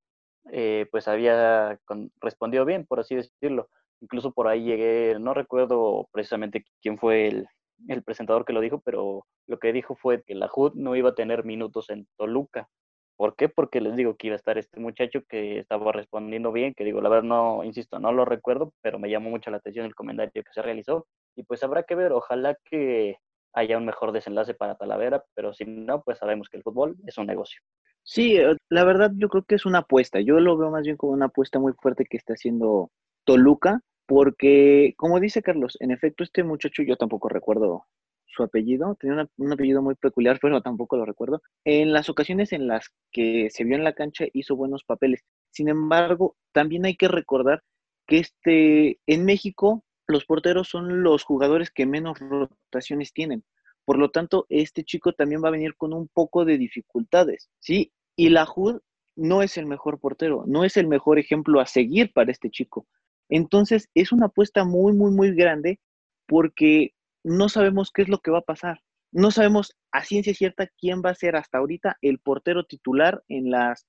eh, 0.52 0.86
pues 0.92 1.08
había 1.08 1.78
respondido 2.20 2.64
bien, 2.64 2.86
por 2.86 3.00
así 3.00 3.16
decirlo. 3.16 3.68
Incluso 4.00 4.32
por 4.32 4.48
ahí 4.48 4.64
llegué, 4.64 5.16
no 5.20 5.34
recuerdo 5.34 6.08
precisamente 6.12 6.64
quién 6.82 6.98
fue 6.98 7.28
el, 7.28 7.48
el 7.88 8.02
presentador 8.02 8.44
que 8.44 8.52
lo 8.52 8.60
dijo, 8.60 8.80
pero 8.84 9.26
lo 9.46 9.58
que 9.58 9.72
dijo 9.72 9.94
fue 9.94 10.22
que 10.22 10.34
la 10.34 10.50
HUD 10.54 10.74
no 10.74 10.96
iba 10.96 11.10
a 11.10 11.14
tener 11.14 11.44
minutos 11.44 11.90
en 11.90 12.06
Toluca. 12.16 12.68
¿Por 13.16 13.36
qué? 13.36 13.48
Porque 13.48 13.80
les 13.80 13.94
digo 13.94 14.16
que 14.16 14.28
iba 14.28 14.34
a 14.34 14.36
estar 14.36 14.58
este 14.58 14.80
muchacho 14.80 15.22
que 15.28 15.58
estaba 15.58 15.92
respondiendo 15.92 16.50
bien, 16.50 16.74
que 16.74 16.84
digo, 16.84 17.00
la 17.00 17.08
verdad 17.08 17.24
no, 17.24 17.62
insisto, 17.62 18.00
no 18.00 18.12
lo 18.12 18.24
recuerdo, 18.24 18.72
pero 18.82 18.98
me 18.98 19.08
llamó 19.08 19.30
mucho 19.30 19.50
la 19.50 19.58
atención 19.58 19.86
el 19.86 19.94
comentario 19.94 20.42
que 20.42 20.52
se 20.52 20.62
realizó. 20.62 21.06
Y 21.36 21.44
pues 21.44 21.62
habrá 21.62 21.84
que 21.84 21.94
ver, 21.94 22.12
ojalá 22.12 22.56
que 22.64 23.18
haya 23.52 23.78
un 23.78 23.86
mejor 23.86 24.10
desenlace 24.12 24.54
para 24.54 24.74
Talavera, 24.74 25.24
pero 25.34 25.54
si 25.54 25.64
no, 25.64 26.02
pues 26.02 26.18
sabemos 26.18 26.48
que 26.48 26.56
el 26.56 26.64
fútbol 26.64 26.96
es 27.06 27.16
un 27.18 27.26
negocio. 27.26 27.60
Sí, 28.02 28.36
eh, 28.36 28.56
la 28.68 28.84
verdad 28.84 29.12
yo 29.16 29.28
creo 29.28 29.44
que 29.44 29.54
es 29.54 29.64
una 29.64 29.78
apuesta. 29.78 30.20
Yo 30.20 30.40
lo 30.40 30.58
veo 30.58 30.70
más 30.70 30.82
bien 30.82 30.96
como 30.96 31.12
una 31.12 31.26
apuesta 31.26 31.58
muy 31.58 31.72
fuerte 31.80 32.04
que 32.04 32.16
está 32.16 32.34
haciendo 32.34 32.90
Toluca 33.24 33.80
porque, 34.06 34.94
como 34.96 35.20
dice 35.20 35.42
Carlos, 35.42 35.76
en 35.80 35.90
efecto, 35.90 36.24
este 36.24 36.44
muchacho, 36.44 36.82
yo 36.82 36.96
tampoco 36.96 37.28
recuerdo 37.28 37.86
su 38.26 38.42
apellido, 38.42 38.96
tenía 38.96 39.28
un 39.36 39.52
apellido 39.52 39.80
muy 39.80 39.94
peculiar, 39.94 40.38
pero 40.42 40.60
tampoco 40.60 40.96
lo 40.96 41.04
recuerdo. 41.04 41.40
En 41.64 41.92
las 41.92 42.08
ocasiones 42.08 42.52
en 42.52 42.66
las 42.66 42.90
que 43.12 43.48
se 43.50 43.64
vio 43.64 43.76
en 43.76 43.84
la 43.84 43.94
cancha 43.94 44.26
hizo 44.32 44.56
buenos 44.56 44.84
papeles. 44.84 45.22
Sin 45.50 45.68
embargo, 45.68 46.36
también 46.52 46.84
hay 46.84 46.96
que 46.96 47.08
recordar 47.08 47.62
que 48.06 48.18
este, 48.18 48.98
en 49.06 49.24
México 49.24 49.84
los 50.06 50.26
porteros 50.26 50.68
son 50.68 51.02
los 51.02 51.22
jugadores 51.22 51.70
que 51.70 51.86
menos 51.86 52.18
rotaciones 52.18 53.12
tienen. 53.12 53.44
Por 53.84 53.98
lo 53.98 54.10
tanto, 54.10 54.46
este 54.48 54.84
chico 54.84 55.12
también 55.12 55.42
va 55.42 55.48
a 55.48 55.52
venir 55.52 55.76
con 55.76 55.92
un 55.92 56.08
poco 56.08 56.44
de 56.44 56.58
dificultades, 56.58 57.50
¿sí? 57.60 57.92
Y 58.16 58.30
la 58.30 58.46
HUD 58.46 58.80
no 59.16 59.42
es 59.42 59.56
el 59.56 59.66
mejor 59.66 60.00
portero, 60.00 60.44
no 60.46 60.64
es 60.64 60.76
el 60.76 60.88
mejor 60.88 61.18
ejemplo 61.18 61.60
a 61.60 61.66
seguir 61.66 62.12
para 62.12 62.32
este 62.32 62.50
chico. 62.50 62.86
Entonces, 63.28 63.88
es 63.94 64.12
una 64.12 64.26
apuesta 64.26 64.64
muy, 64.64 64.92
muy, 64.92 65.10
muy 65.10 65.34
grande 65.34 65.80
porque 66.26 66.94
no 67.24 67.48
sabemos 67.48 67.90
qué 67.92 68.02
es 68.02 68.08
lo 68.08 68.18
que 68.18 68.30
va 68.30 68.38
a 68.38 68.42
pasar. 68.42 68.80
No 69.12 69.30
sabemos 69.30 69.76
a 69.92 70.04
ciencia 70.04 70.34
cierta 70.34 70.68
quién 70.78 71.02
va 71.04 71.10
a 71.10 71.14
ser 71.14 71.36
hasta 71.36 71.58
ahorita 71.58 71.96
el 72.02 72.18
portero 72.18 72.64
titular 72.64 73.22
en 73.28 73.50
las 73.50 73.86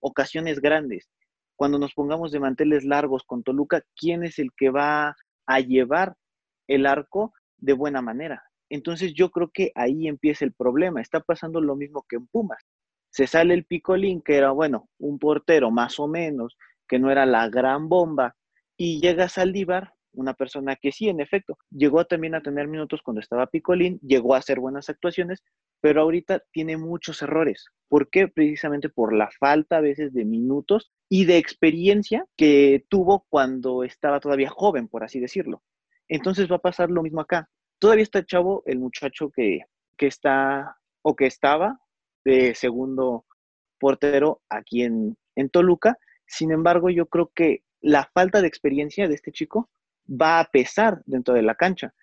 ocasiones 0.00 0.60
grandes. 0.60 1.08
Cuando 1.56 1.78
nos 1.78 1.92
pongamos 1.94 2.30
de 2.30 2.40
manteles 2.40 2.84
largos 2.84 3.24
con 3.24 3.42
Toluca, 3.42 3.82
¿quién 3.96 4.22
es 4.22 4.38
el 4.38 4.52
que 4.56 4.70
va 4.70 5.16
a 5.46 5.60
llevar 5.60 6.14
el 6.68 6.86
arco 6.86 7.32
de 7.56 7.72
buena 7.72 8.00
manera? 8.00 8.44
Entonces 8.70 9.14
yo 9.14 9.30
creo 9.30 9.50
que 9.52 9.72
ahí 9.74 10.06
empieza 10.06 10.44
el 10.44 10.52
problema. 10.52 11.00
Está 11.00 11.20
pasando 11.20 11.60
lo 11.60 11.74
mismo 11.74 12.04
que 12.08 12.16
en 12.16 12.26
Pumas. 12.28 12.64
Se 13.10 13.26
sale 13.26 13.54
el 13.54 13.64
Picolín, 13.64 14.22
que 14.22 14.36
era, 14.36 14.52
bueno, 14.52 14.88
un 14.98 15.18
portero 15.18 15.70
más 15.70 15.98
o 15.98 16.06
menos, 16.06 16.56
que 16.86 16.98
no 16.98 17.10
era 17.10 17.26
la 17.26 17.48
gran 17.48 17.88
bomba, 17.88 18.36
y 18.78 19.00
llega 19.00 19.28
Saldívar, 19.28 19.92
una 20.12 20.34
persona 20.34 20.76
que 20.76 20.92
sí, 20.92 21.08
en 21.08 21.20
efecto, 21.20 21.58
llegó 21.70 22.06
también 22.06 22.36
a 22.36 22.40
tener 22.40 22.68
minutos 22.68 23.02
cuando 23.02 23.20
estaba 23.20 23.48
Picolín, 23.48 23.98
llegó 24.00 24.34
a 24.34 24.38
hacer 24.38 24.60
buenas 24.60 24.88
actuaciones, 24.88 25.42
pero 25.80 26.02
ahorita 26.02 26.42
tiene 26.52 26.76
muchos 26.76 27.20
errores. 27.20 27.66
¿Por 27.88 28.08
qué? 28.08 28.28
Precisamente 28.28 28.88
por 28.88 29.12
la 29.12 29.30
falta 29.38 29.78
a 29.78 29.80
veces 29.80 30.14
de 30.14 30.24
minutos 30.24 30.92
y 31.08 31.24
de 31.24 31.38
experiencia 31.38 32.24
que 32.36 32.84
tuvo 32.88 33.26
cuando 33.28 33.82
estaba 33.82 34.20
todavía 34.20 34.48
joven, 34.48 34.88
por 34.88 35.04
así 35.04 35.18
decirlo. 35.18 35.62
Entonces 36.08 36.50
va 36.50 36.56
a 36.56 36.60
pasar 36.60 36.88
lo 36.88 37.02
mismo 37.02 37.20
acá. 37.20 37.48
Todavía 37.80 38.04
está 38.04 38.24
chavo 38.24 38.62
el 38.66 38.78
muchacho 38.78 39.30
que, 39.30 39.62
que 39.96 40.06
está 40.06 40.76
o 41.02 41.16
que 41.16 41.26
estaba 41.26 41.80
de 42.24 42.54
segundo 42.54 43.24
portero 43.78 44.40
aquí 44.48 44.82
en, 44.82 45.16
en 45.36 45.50
Toluca. 45.50 45.98
Sin 46.26 46.52
embargo, 46.52 46.90
yo 46.90 47.06
creo 47.06 47.30
que 47.34 47.62
la 47.80 48.10
falta 48.12 48.40
de 48.40 48.48
experiencia 48.48 49.08
de 49.08 49.14
este 49.14 49.32
chico 49.32 49.70
va 50.08 50.40
a 50.40 50.44
pesar 50.44 51.02
dentro 51.06 51.34
de 51.34 51.42
la 51.42 51.54
cancha. 51.54 51.94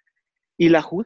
Y 0.57 0.69
la 0.69 0.85
HUD 0.89 1.05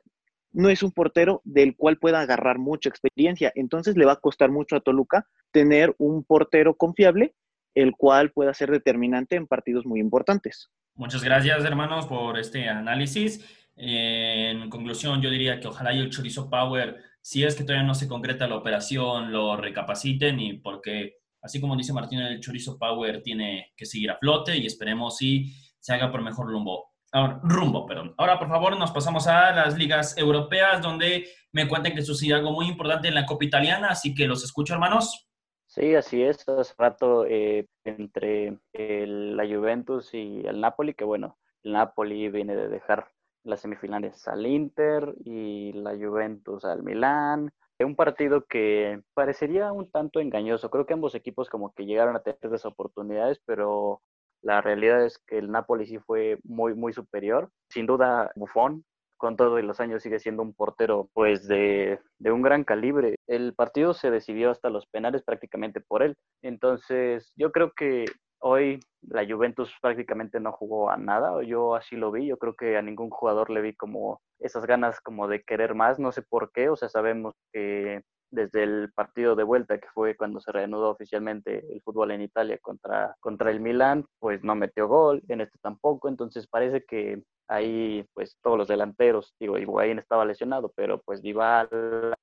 no 0.52 0.70
es 0.70 0.84
un 0.84 0.92
portero 0.92 1.42
del 1.44 1.76
cual 1.76 1.98
pueda 1.98 2.22
agarrar 2.22 2.58
mucha 2.60 2.90
experiencia. 2.90 3.52
Entonces 3.56 3.96
le 3.96 4.06
va 4.06 4.14
a 4.14 4.20
costar 4.20 4.50
mucho 4.50 4.76
a 4.76 4.82
Toluca 4.82 5.28
tener 5.52 5.96
un 5.98 6.24
portero 6.24 6.76
confiable, 6.76 7.36
el 7.76 7.94
cual 7.96 8.32
pueda 8.32 8.54
ser 8.54 8.72
determinante 8.72 9.36
en 9.36 9.48
partidos 9.48 9.86
muy 9.86 10.00
importantes. 10.00 10.70
Muchas 10.96 11.24
gracias, 11.24 11.64
hermanos, 11.64 12.08
por 12.08 12.38
este 12.38 12.68
análisis. 12.68 13.46
En 13.76 14.70
conclusión, 14.70 15.22
yo 15.22 15.30
diría 15.30 15.60
que 15.60 15.68
ojalá 15.68 15.94
y 15.94 16.00
el 16.00 16.10
Chorizo 16.10 16.50
Power, 16.50 16.98
si 17.22 17.46
es 17.46 17.56
que 17.56 17.64
todavía 17.64 17.88
no 17.88 17.96
se 17.96 18.10
concreta 18.10 18.48
la 18.48 18.58
operación, 18.58 19.32
lo 19.32 19.56
recapaciten 19.56 20.40
y 20.40 20.58
porque, 20.58 21.20
así 21.42 21.60
como 21.60 21.76
dice 21.76 21.94
Martín, 21.94 22.20
el 22.20 22.40
Chorizo 22.40 22.78
Power 22.78 23.22
tiene 23.22 23.74
que 23.76 23.86
seguir 23.86 24.12
a 24.12 24.18
flote 24.18 24.58
y 24.58 24.66
esperemos 24.66 25.18
si 25.18 25.54
se 25.80 25.94
haga 25.94 26.12
por 26.12 26.22
mejor 26.22 26.48
rumbo. 26.48 26.90
Ahora, 27.12 27.40
rumbo, 27.44 27.86
perdón. 27.86 28.14
Ahora, 28.18 28.38
por 28.38 28.50
favor, 28.50 28.78
nos 28.78 28.92
pasamos 28.92 29.26
a 29.28 29.52
las 29.52 29.78
ligas 29.78 30.18
europeas, 30.18 30.82
donde 30.82 31.28
me 31.52 31.68
cuentan 31.68 31.96
que 31.96 32.04
sucedió 32.04 32.36
algo 32.36 32.52
muy 32.52 32.68
importante 32.68 33.08
en 33.08 33.16
la 33.16 33.26
Copa 33.26 33.46
Italiana, 33.46 33.90
así 33.90 34.14
que 34.14 34.28
los 34.28 34.44
escucho, 34.44 34.74
hermanos. 34.74 35.28
Sí, 35.66 35.96
así 35.96 36.22
es. 36.22 36.48
Hace 36.48 36.74
rato 36.78 37.26
eh, 37.26 37.68
entre 37.84 38.58
la 38.74 39.46
Juventus 39.46 40.14
y 40.14 40.46
el 40.46 40.62
Napoli, 40.62 40.94
que 40.94 41.04
bueno, 41.04 41.38
el 41.64 41.74
Napoli 41.74 42.30
viene 42.30 42.56
de 42.56 42.68
dejar 42.70 43.12
las 43.44 43.62
semifinales 43.62 44.28
al 44.28 44.46
Inter 44.46 45.14
y 45.24 45.74
la 45.74 45.92
Juventus 45.92 46.66
al 46.66 46.84
Milán. 46.84 47.52
Un 47.80 47.96
partido 47.96 48.46
que 48.46 49.02
parecería 49.14 49.72
un 49.72 49.90
tanto 49.90 50.20
engañoso. 50.20 50.70
Creo 50.70 50.86
que 50.86 50.94
ambos 50.94 51.16
equipos 51.16 51.50
como 51.50 51.74
que 51.74 51.86
llegaron 51.86 52.16
a 52.16 52.22
tener 52.22 52.38
esas 52.44 52.66
oportunidades, 52.66 53.42
pero 53.46 54.02
la 54.42 54.62
realidad 54.62 55.06
es 55.06 55.18
que 55.20 55.38
el 55.38 55.50
Napoli 55.50 55.86
sí 55.86 55.98
fue 56.00 56.40
muy, 56.44 56.74
muy 56.74 56.94
superior. 56.94 57.50
Sin 57.70 57.86
duda, 57.86 58.32
Buffon, 58.36 58.84
con 59.18 59.36
todos 59.38 59.62
los 59.64 59.80
años, 59.80 60.04
sigue 60.04 60.20
siendo 60.20 60.42
un 60.42 60.54
portero 60.54 61.10
pues 61.14 61.48
de, 61.48 62.00
de, 62.20 62.32
un 62.32 62.42
gran 62.42 62.64
calibre. 62.64 63.16
El 63.28 63.54
partido 63.54 63.94
se 63.94 64.12
decidió 64.12 64.52
hasta 64.52 64.70
los 64.70 64.86
penales 64.88 65.24
prácticamente 65.24 65.82
por 65.82 66.04
él. 66.04 66.18
Entonces, 66.42 67.32
yo 67.36 67.52
creo 67.52 67.72
que 67.74 68.06
hoy 68.40 68.80
la 69.02 69.26
Juventus 69.26 69.74
prácticamente 69.82 70.40
no 70.40 70.52
jugó 70.52 70.90
a 70.90 70.98
nada. 70.98 71.44
Yo 71.44 71.76
así 71.76 71.96
lo 71.96 72.12
vi. 72.12 72.28
Yo 72.28 72.38
creo 72.38 72.56
que 72.56 72.78
a 72.78 72.82
ningún 72.82 73.10
jugador 73.10 73.50
le 73.50 73.62
vi 73.62 73.74
como 73.76 74.22
esas 74.40 74.66
ganas 74.66 75.02
como 75.02 75.28
de 75.28 75.44
querer 75.44 75.76
más. 75.76 76.00
No 76.00 76.12
sé 76.12 76.22
por 76.22 76.52
qué. 76.52 76.70
O 76.70 76.76
sea, 76.76 76.90
sabemos 76.90 77.36
que 77.54 78.04
desde 78.32 78.64
el 78.64 78.92
partido 78.94 79.36
de 79.36 79.44
vuelta, 79.44 79.80
que 79.80 79.88
fue 79.94 80.16
cuando 80.16 80.40
se 80.40 80.52
reanudó 80.52 80.90
oficialmente 80.90 81.66
el 81.72 81.82
fútbol 81.82 82.12
en 82.12 82.22
Italia 82.22 82.58
contra, 82.62 83.16
contra 83.20 83.52
el 83.52 83.60
Milan, 83.60 84.06
pues 84.20 84.44
no 84.44 84.56
metió 84.56 84.88
gol, 84.88 85.22
en 85.28 85.42
este 85.42 85.58
tampoco, 85.62 86.10
entonces 86.10 86.48
parece 86.48 86.84
que 86.86 87.22
ahí 87.50 88.06
pues 88.14 88.38
todos 88.42 88.58
los 88.58 88.68
delanteros, 88.68 89.34
digo, 89.40 89.58
Higuaín 89.58 89.98
estaba 89.98 90.24
lesionado, 90.24 90.72
pero 90.76 91.02
pues 91.02 91.22
Dybala, 91.22 92.16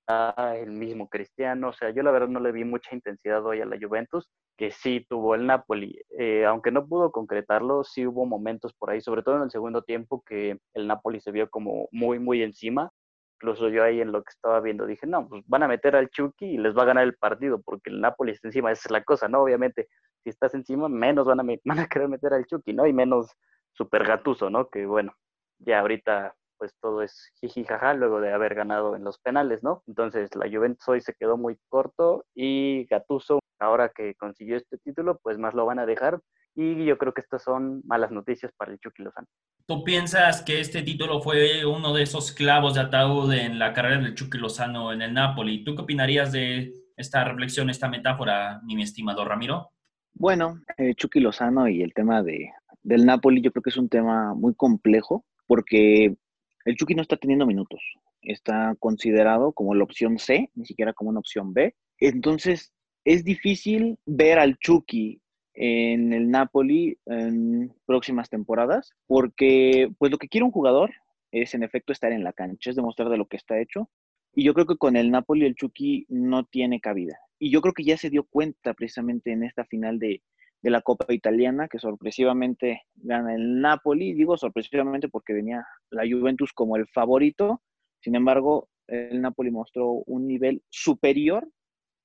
el 0.55 0.71
mismo 0.71 1.09
Cristiano, 1.09 1.71
o 1.71 1.73
sea, 1.73 1.91
yo 1.91 2.03
la 2.03 2.13
verdad 2.13 2.29
no 2.29 2.41
le 2.41 2.53
vi 2.53 2.65
mucha 2.65 2.95
intensidad 2.95 3.45
hoy 3.45 3.61
a 3.61 3.67
la 3.67 3.77
Juventus, 3.81 4.29
que 4.57 4.71
sí 4.71 5.05
tuvo 5.09 5.35
el 5.35 5.47
Napoli, 5.47 6.01
eh, 6.19 6.47
aunque 6.47 6.71
no 6.71 6.87
pudo 6.87 7.11
concretarlo, 7.11 7.83
sí 7.85 8.07
hubo 8.07 8.25
momentos 8.25 8.73
por 8.75 8.91
ahí, 8.91 9.01
sobre 9.01 9.23
todo 9.23 9.37
en 9.37 9.43
el 9.43 9.51
segundo 9.51 9.83
tiempo, 9.83 10.23
que 10.25 10.59
el 10.75 10.87
Napoli 10.87 11.21
se 11.21 11.33
vio 11.33 11.51
como 11.51 11.89
muy, 11.91 12.21
muy 12.21 12.43
encima, 12.43 12.91
incluso 13.37 13.69
yo 13.69 13.85
ahí 13.85 14.01
en 14.01 14.13
lo 14.13 14.23
que 14.23 14.31
estaba 14.31 14.61
viendo 14.61 14.87
dije, 14.87 15.07
no, 15.07 15.29
pues 15.29 15.45
van 15.47 15.63
a 15.63 15.69
meter 15.69 15.97
al 15.97 16.09
Chucky 16.11 16.47
y 16.47 16.59
les 16.59 16.77
va 16.77 16.83
a 16.83 16.87
ganar 16.87 17.05
el 17.05 17.17
partido, 17.17 17.61
porque 17.63 17.91
el 17.91 18.01
Napoli 18.01 18.33
está 18.33 18.49
encima, 18.49 18.73
esa 18.73 18.89
es 18.89 18.91
la 18.91 19.05
cosa, 19.05 19.29
¿no? 19.29 19.43
Obviamente, 19.43 19.89
si 20.25 20.31
estás 20.31 20.55
encima, 20.55 20.89
menos 20.89 21.27
van 21.27 21.41
a, 21.41 21.45
van 21.65 21.79
a 21.79 21.87
querer 21.87 22.09
meter 22.09 22.33
al 22.33 22.47
Chucky, 22.47 22.73
¿no? 22.73 22.87
Y 22.87 22.93
menos 22.93 23.31
super 23.73 24.05
gatuso, 24.05 24.51
¿no? 24.51 24.69
Que 24.69 24.87
bueno, 24.87 25.15
ya 25.59 25.81
ahorita 25.81 26.35
pues 26.59 26.75
todo 26.81 27.03
es 27.03 27.31
jiji 27.41 27.65
jaja 27.65 27.93
luego 27.93 28.21
de 28.21 28.33
haber 28.33 28.55
ganado 28.55 28.97
en 28.97 29.05
los 29.05 29.19
penales, 29.19 29.63
¿no? 29.63 29.83
Entonces 29.87 30.35
la 30.35 30.49
Juventus 30.49 30.89
hoy 30.89 31.01
se 31.03 31.15
quedó 31.15 31.37
muy 31.37 31.59
corto 31.69 32.25
y 32.35 32.87
Gatuso, 32.87 33.41
ahora 33.59 33.91
que 33.91 34.15
consiguió 34.15 34.57
este 34.57 34.79
título, 34.79 35.19
pues 35.23 35.39
más 35.39 35.53
lo 35.53 35.67
van 35.67 35.79
a 35.79 35.87
dejar 35.87 36.21
y 36.57 36.87
yo 36.87 36.97
creo 36.97 37.13
que 37.13 37.21
estas 37.21 37.43
son 37.43 37.83
malas 37.85 38.11
noticias 38.11 38.51
para 38.57 38.73
el 38.73 38.81
Chucky 38.81 39.03
Lozano. 39.03 39.29
¿Tú 39.67 39.85
piensas 39.85 40.43
que 40.43 40.61
este 40.61 40.83
título 40.83 41.21
fue 41.21 41.67
uno 41.67 41.93
de 41.93 42.03
esos 42.03 42.33
clavos 42.33 42.75
de 42.75 42.81
ataúd 42.81 43.33
en 43.33 43.59
la 43.59 43.75
carrera 43.75 44.01
del 44.01 44.15
Chucky 44.15 44.39
Lozano 44.39 44.93
en 44.93 45.03
el 45.03 45.13
Napoli? 45.13 45.65
¿Tú 45.65 45.75
qué 45.75 45.83
opinarías 45.83 46.33
de 46.33 46.73
esta 46.97 47.25
reflexión, 47.25 47.69
esta 47.69 47.89
metáfora, 47.89 48.61
mi 48.65 48.83
estimado 48.83 49.25
Ramiro? 49.25 49.71
Bueno, 50.15 50.63
eh, 50.79 50.95
Chucky 50.95 51.21
Lozano 51.21 51.69
y 51.69 51.83
el 51.83 51.93
tema 51.93 52.23
de, 52.23 52.51
del 52.83 53.05
Napoli 53.05 53.43
yo 53.43 53.53
creo 53.53 53.63
que 53.63 53.71
es 53.71 53.77
un 53.77 53.91
tema 53.91 54.33
muy 54.35 54.55
complejo 54.55 55.27
porque 55.47 56.17
el 56.65 56.77
Chucky 56.77 56.95
no 56.95 57.03
está 57.03 57.19
teniendo 57.19 57.45
minutos. 57.45 57.81
Está 58.23 58.75
considerado 58.79 59.53
como 59.53 59.75
la 59.75 59.85
opción 59.85 60.19
C, 60.19 60.51
ni 60.55 60.65
siquiera 60.65 60.95
como 60.95 61.11
una 61.11 61.21
opción 61.21 61.53
B. 61.53 61.75
Entonces, 61.99 62.73
es 63.05 63.25
difícil 63.25 63.99
ver 64.07 64.39
al 64.39 64.57
Chucky 64.59 65.21
en 65.57 66.13
el 66.13 66.31
Napoli 66.31 66.99
en 67.07 67.73
próximas 67.87 68.29
temporadas, 68.29 68.93
porque 69.07 69.89
pues 69.99 70.13
lo 70.13 70.19
que 70.19 70.29
quiere 70.29 70.45
un 70.45 70.53
jugador 70.53 70.93
es 71.33 71.55
en 71.55 71.63
efecto 71.63 71.93
estar 71.93 72.13
en 72.13 72.23
la 72.23 72.35
cancha, 72.35 72.71
es 72.71 72.77
demostrar 72.77 73.09
de 73.09 73.17
lo 73.17 73.27
que 73.27 73.39
está 73.39 73.59
hecho. 73.59 73.91
Y 74.35 74.45
yo 74.45 74.53
creo 74.53 74.67
que 74.67 74.77
con 74.77 74.97
el 74.97 75.11
Napoli 75.11 75.47
el 75.47 75.55
Chucky 75.55 76.05
no 76.11 76.45
tiene 76.45 76.81
cabida. 76.81 77.19
Y 77.39 77.51
yo 77.51 77.63
creo 77.63 77.73
que 77.73 77.85
ya 77.85 77.97
se 77.97 78.11
dio 78.11 78.25
cuenta 78.25 78.75
precisamente 78.75 79.33
en 79.33 79.43
esta 79.43 79.65
final 79.65 79.99
de, 79.99 80.23
de 80.61 80.71
la 80.71 80.83
Copa 80.83 81.13
Italiana, 81.13 81.69
que 81.69 81.79
sorpresivamente 81.79 82.83
gana 82.95 83.35
el 83.35 83.63
Napoli. 83.63 84.13
Digo 84.13 84.37
sorpresivamente 84.37 85.09
porque 85.09 85.33
venía 85.33 85.67
la 85.91 86.03
Juventus 86.03 86.53
como 86.53 86.77
el 86.77 86.87
favorito. 86.89 87.63
Sin 88.01 88.15
embargo, 88.15 88.69
el 88.89 89.23
Napoli 89.23 89.51
mostró 89.51 89.91
un 89.91 90.27
nivel 90.27 90.63
superior 90.69 91.49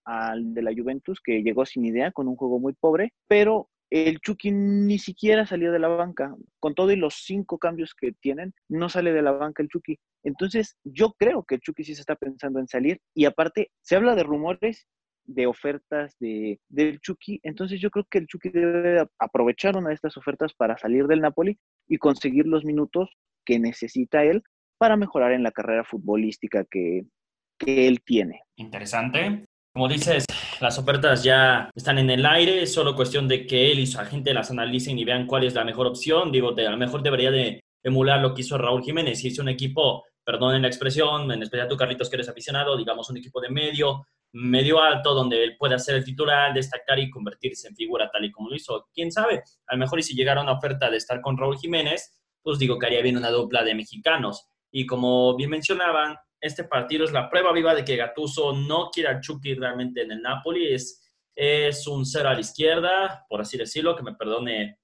al 0.05 0.53
de 0.53 0.62
la 0.62 0.74
Juventus, 0.74 1.20
que 1.24 1.43
llegó 1.43 1.65
sin 1.65 1.86
idea, 1.86 2.12
con 2.12 2.27
un 2.27 2.36
juego 2.36 2.60
muy 2.60 2.74
pobre, 2.74 3.13
pero 3.27 3.70
el 3.89 4.20
Chucky 4.20 4.51
ni 4.51 4.98
siquiera 5.00 5.46
salió 5.46 5.72
de 5.72 5.79
la 5.79 5.89
banca. 5.89 6.34
Con 6.60 6.74
todo 6.74 6.91
y 6.91 6.96
los 6.96 7.24
cinco 7.25 7.58
cambios 7.58 7.93
que 7.93 8.13
tienen, 8.13 8.53
no 8.70 8.88
sale 8.88 9.12
de 9.12 9.22
la 9.22 9.31
banca 9.31 9.62
el 9.62 9.70
Chucky. 9.70 10.00
Entonces, 10.24 10.77
yo 10.84 11.13
creo 11.20 11.43
que 11.43 11.55
el 11.55 11.62
Chucky 11.62 11.84
sí 11.84 11.96
se 11.96 12.01
está 12.01 12.15
pensando 12.15 12.60
en 12.60 12.67
salir. 12.67 13.01
Y 13.13 13.25
aparte, 13.25 13.70
se 13.81 13.98
habla 13.98 14.15
de 14.15 14.24
rumores 14.24 14.88
de 15.25 15.48
ofertas 15.48 16.15
de, 16.20 16.60
del 16.70 17.00
Chucky. 17.00 17.39
Entonces 17.43 17.79
yo 17.79 17.89
creo 17.89 18.05
que 18.10 18.20
el 18.20 18.27
Chucky 18.27 18.50
debe 18.50 19.05
aprovechar 19.20 19.77
una 19.77 19.89
de 19.89 19.96
estas 19.96 20.17
ofertas 20.17 20.53
para 20.53 20.77
salir 20.77 21.05
del 21.08 21.22
Napoli 21.22 21.58
y 21.88 21.98
conseguir 21.98 22.48
los 22.48 22.65
minutos 22.65 23.10
que 23.46 23.60
necesita 23.60 24.24
él 24.24 24.43
para 24.77 24.98
mejorar 24.98 25.31
en 25.31 25.43
la 25.43 25.51
carrera 25.51 25.84
futbolística 25.84 26.65
que, 26.65 27.05
que 27.58 27.88
él 27.88 28.01
tiene. 28.03 28.41
Interesante. 28.55 29.46
Como 29.74 29.88
dices, 29.88 30.25
las 30.60 30.78
ofertas 30.78 31.24
ya 31.24 31.70
están 31.74 31.98
en 31.98 32.10
el 32.10 32.25
aire, 32.25 32.68
solo 32.68 32.94
cuestión 32.94 33.30
de 33.30 33.48
que 33.48 33.72
él 33.72 33.80
y 33.80 33.88
su 33.88 34.00
agente 34.00 34.34
las 34.34 34.51
analicen 34.51 35.00
y 35.00 35.06
vean 35.06 35.25
cuál 35.25 35.46
es 35.46 35.54
la 35.54 35.63
mejor 35.63 35.88
opción. 35.88 36.30
Digo, 36.30 36.50
a 36.50 36.62
lo 36.62 36.78
mejor 36.78 37.01
debería 37.01 37.32
de 37.32 37.62
emular 37.82 38.20
lo 38.20 38.34
que 38.34 38.42
hizo 38.42 38.58
Raúl 38.58 38.84
Jiménez 38.84 39.24
hizo 39.24 39.42
un 39.42 39.48
equipo, 39.48 40.04
perdonen 40.25 40.62
la 40.62 40.68
expresión, 40.68 41.32
en 41.32 41.42
especial 41.42 41.70
tú 41.70 41.78
Carlitos 41.78 42.10
que 42.10 42.18
eres 42.18 42.28
aficionado, 42.28 42.75
digamos 42.75 43.10
un 43.10 43.18
equipo 43.18 43.40
de 43.40 43.50
medio, 43.50 44.06
medio 44.34 44.82
alto, 44.82 45.13
donde 45.13 45.42
él 45.42 45.56
puede 45.58 45.75
hacer 45.75 45.96
el 45.96 46.04
titular, 46.04 46.54
destacar 46.54 47.00
y 47.00 47.10
convertirse 47.10 47.70
en 47.70 47.75
figura 47.75 48.10
tal 48.12 48.25
y 48.25 48.32
como 48.32 48.50
lo 48.50 48.56
hizo. 48.58 48.90
¿Quién 48.94 49.10
sabe? 49.10 49.42
A 49.68 49.75
lo 49.75 49.80
mejor 49.80 50.00
y 50.00 50.04
si 50.04 50.16
llegara 50.16 50.42
una 50.42 50.51
oferta 50.51 50.90
de 50.90 50.98
estar 50.98 51.22
con 51.22 51.38
Raúl 51.38 51.58
Jiménez, 51.58 52.22
pues 52.42 52.60
digo 52.60 52.78
que 52.78 52.88
haría 52.88 53.01
bien 53.01 53.16
una 53.16 53.30
dupla 53.30 53.63
de 53.63 53.74
mexicanos. 53.74 54.48
Y 54.70 54.86
como 54.86 55.34
bien 55.38 55.50
mencionaban, 55.50 56.18
este 56.41 56.63
partido 56.63 57.05
es 57.05 57.12
la 57.12 57.29
prueba 57.29 57.53
viva 57.53 57.75
de 57.75 57.86
que 57.86 57.95
Gatuso 57.95 58.53
no 58.53 58.89
quiere 58.89 59.10
a 59.10 59.19
Chucky 59.21 59.53
realmente 59.53 60.01
en 60.01 60.12
el 60.12 60.21
Napoli. 60.21 60.74
Es, 60.74 61.01
es 61.36 61.88
un 61.88 62.05
cero 62.05 62.29
a 62.29 62.33
la 62.33 62.39
izquierda, 62.39 63.25
por 63.29 63.41
así 63.41 63.57
decirlo, 63.57 63.95
que 63.95 64.03
me 64.03 64.15
perdone 64.15 64.79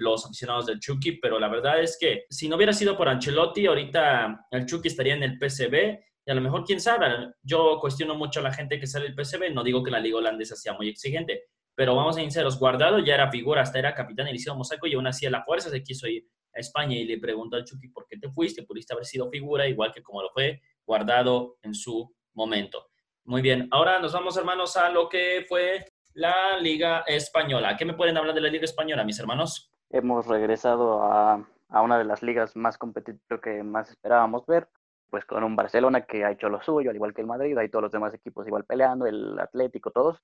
los 0.00 0.26
aficionados 0.26 0.66
del 0.66 0.80
Chucky, 0.80 1.12
pero 1.12 1.38
la 1.38 1.48
verdad 1.48 1.80
es 1.80 1.96
que 1.98 2.24
si 2.28 2.48
no 2.48 2.56
hubiera 2.56 2.72
sido 2.72 2.96
por 2.96 3.08
Ancelotti, 3.08 3.66
ahorita 3.66 4.46
el 4.50 4.66
Chucky 4.66 4.88
estaría 4.88 5.14
en 5.14 5.22
el 5.22 5.38
PCB 5.38 5.98
y 6.28 6.30
a 6.32 6.34
lo 6.34 6.40
mejor, 6.40 6.64
quién 6.64 6.80
sabe, 6.80 7.34
yo 7.40 7.78
cuestiono 7.80 8.16
mucho 8.16 8.40
a 8.40 8.42
la 8.42 8.52
gente 8.52 8.80
que 8.80 8.88
sale 8.88 9.04
del 9.04 9.14
PCB, 9.14 9.54
no 9.54 9.62
digo 9.62 9.84
que 9.84 9.92
la 9.92 10.00
liga 10.00 10.18
holandesa 10.18 10.56
sea 10.56 10.72
muy 10.72 10.88
exigente, 10.88 11.44
pero 11.72 11.94
vamos 11.94 12.16
a 12.16 12.20
sinceros, 12.20 12.58
Guardado 12.58 12.98
ya 12.98 13.14
era 13.14 13.30
figura, 13.30 13.62
hasta 13.62 13.78
era 13.78 13.94
capitán 13.94 14.26
le 14.26 14.32
hicieron 14.32 14.58
mosaico 14.58 14.88
y 14.88 14.94
aún 14.94 15.06
así 15.06 15.24
a 15.24 15.30
la 15.30 15.44
fuerza 15.44 15.70
se 15.70 15.84
quiso 15.84 16.08
ir 16.08 16.26
a 16.52 16.58
España 16.58 16.96
y 16.96 17.04
le 17.04 17.18
preguntó 17.18 17.54
al 17.54 17.64
Chucky 17.64 17.90
por 17.90 18.06
qué 18.08 18.18
te 18.18 18.28
fuiste, 18.28 18.64
pudiste 18.64 18.92
haber 18.92 19.04
sido 19.04 19.30
figura, 19.30 19.68
igual 19.68 19.92
que 19.92 20.02
como 20.02 20.20
lo 20.20 20.30
fue 20.30 20.60
Guardado 20.86 21.56
en 21.62 21.74
su 21.74 22.14
momento. 22.34 22.86
Muy 23.24 23.42
bien, 23.42 23.68
ahora 23.72 23.98
nos 23.98 24.12
vamos 24.12 24.36
hermanos 24.36 24.76
a 24.76 24.88
lo 24.88 25.08
que 25.08 25.44
fue 25.48 25.84
la 26.14 26.58
Liga 26.60 27.00
Española. 27.06 27.76
¿Qué 27.76 27.84
me 27.84 27.94
pueden 27.94 28.16
hablar 28.16 28.34
de 28.34 28.40
la 28.40 28.48
Liga 28.48 28.64
Española, 28.64 29.04
mis 29.04 29.18
hermanos? 29.18 29.70
Hemos 29.90 30.26
regresado 30.26 31.02
a, 31.02 31.46
a 31.68 31.82
una 31.82 31.98
de 31.98 32.04
las 32.04 32.22
ligas 32.22 32.56
más 32.56 32.78
competitivas 32.78 33.40
que 33.42 33.62
más 33.62 33.90
esperábamos 33.90 34.46
ver 34.46 34.68
pues 35.10 35.24
con 35.24 35.44
un 35.44 35.56
Barcelona 35.56 36.02
que 36.02 36.24
ha 36.24 36.30
hecho 36.30 36.48
lo 36.48 36.60
suyo, 36.62 36.90
al 36.90 36.96
igual 36.96 37.14
que 37.14 37.20
el 37.20 37.26
Madrid, 37.26 37.56
hay 37.56 37.68
todos 37.68 37.84
los 37.84 37.92
demás 37.92 38.12
equipos 38.14 38.46
igual 38.46 38.64
peleando, 38.64 39.06
el 39.06 39.38
Atlético, 39.38 39.90
todos. 39.90 40.18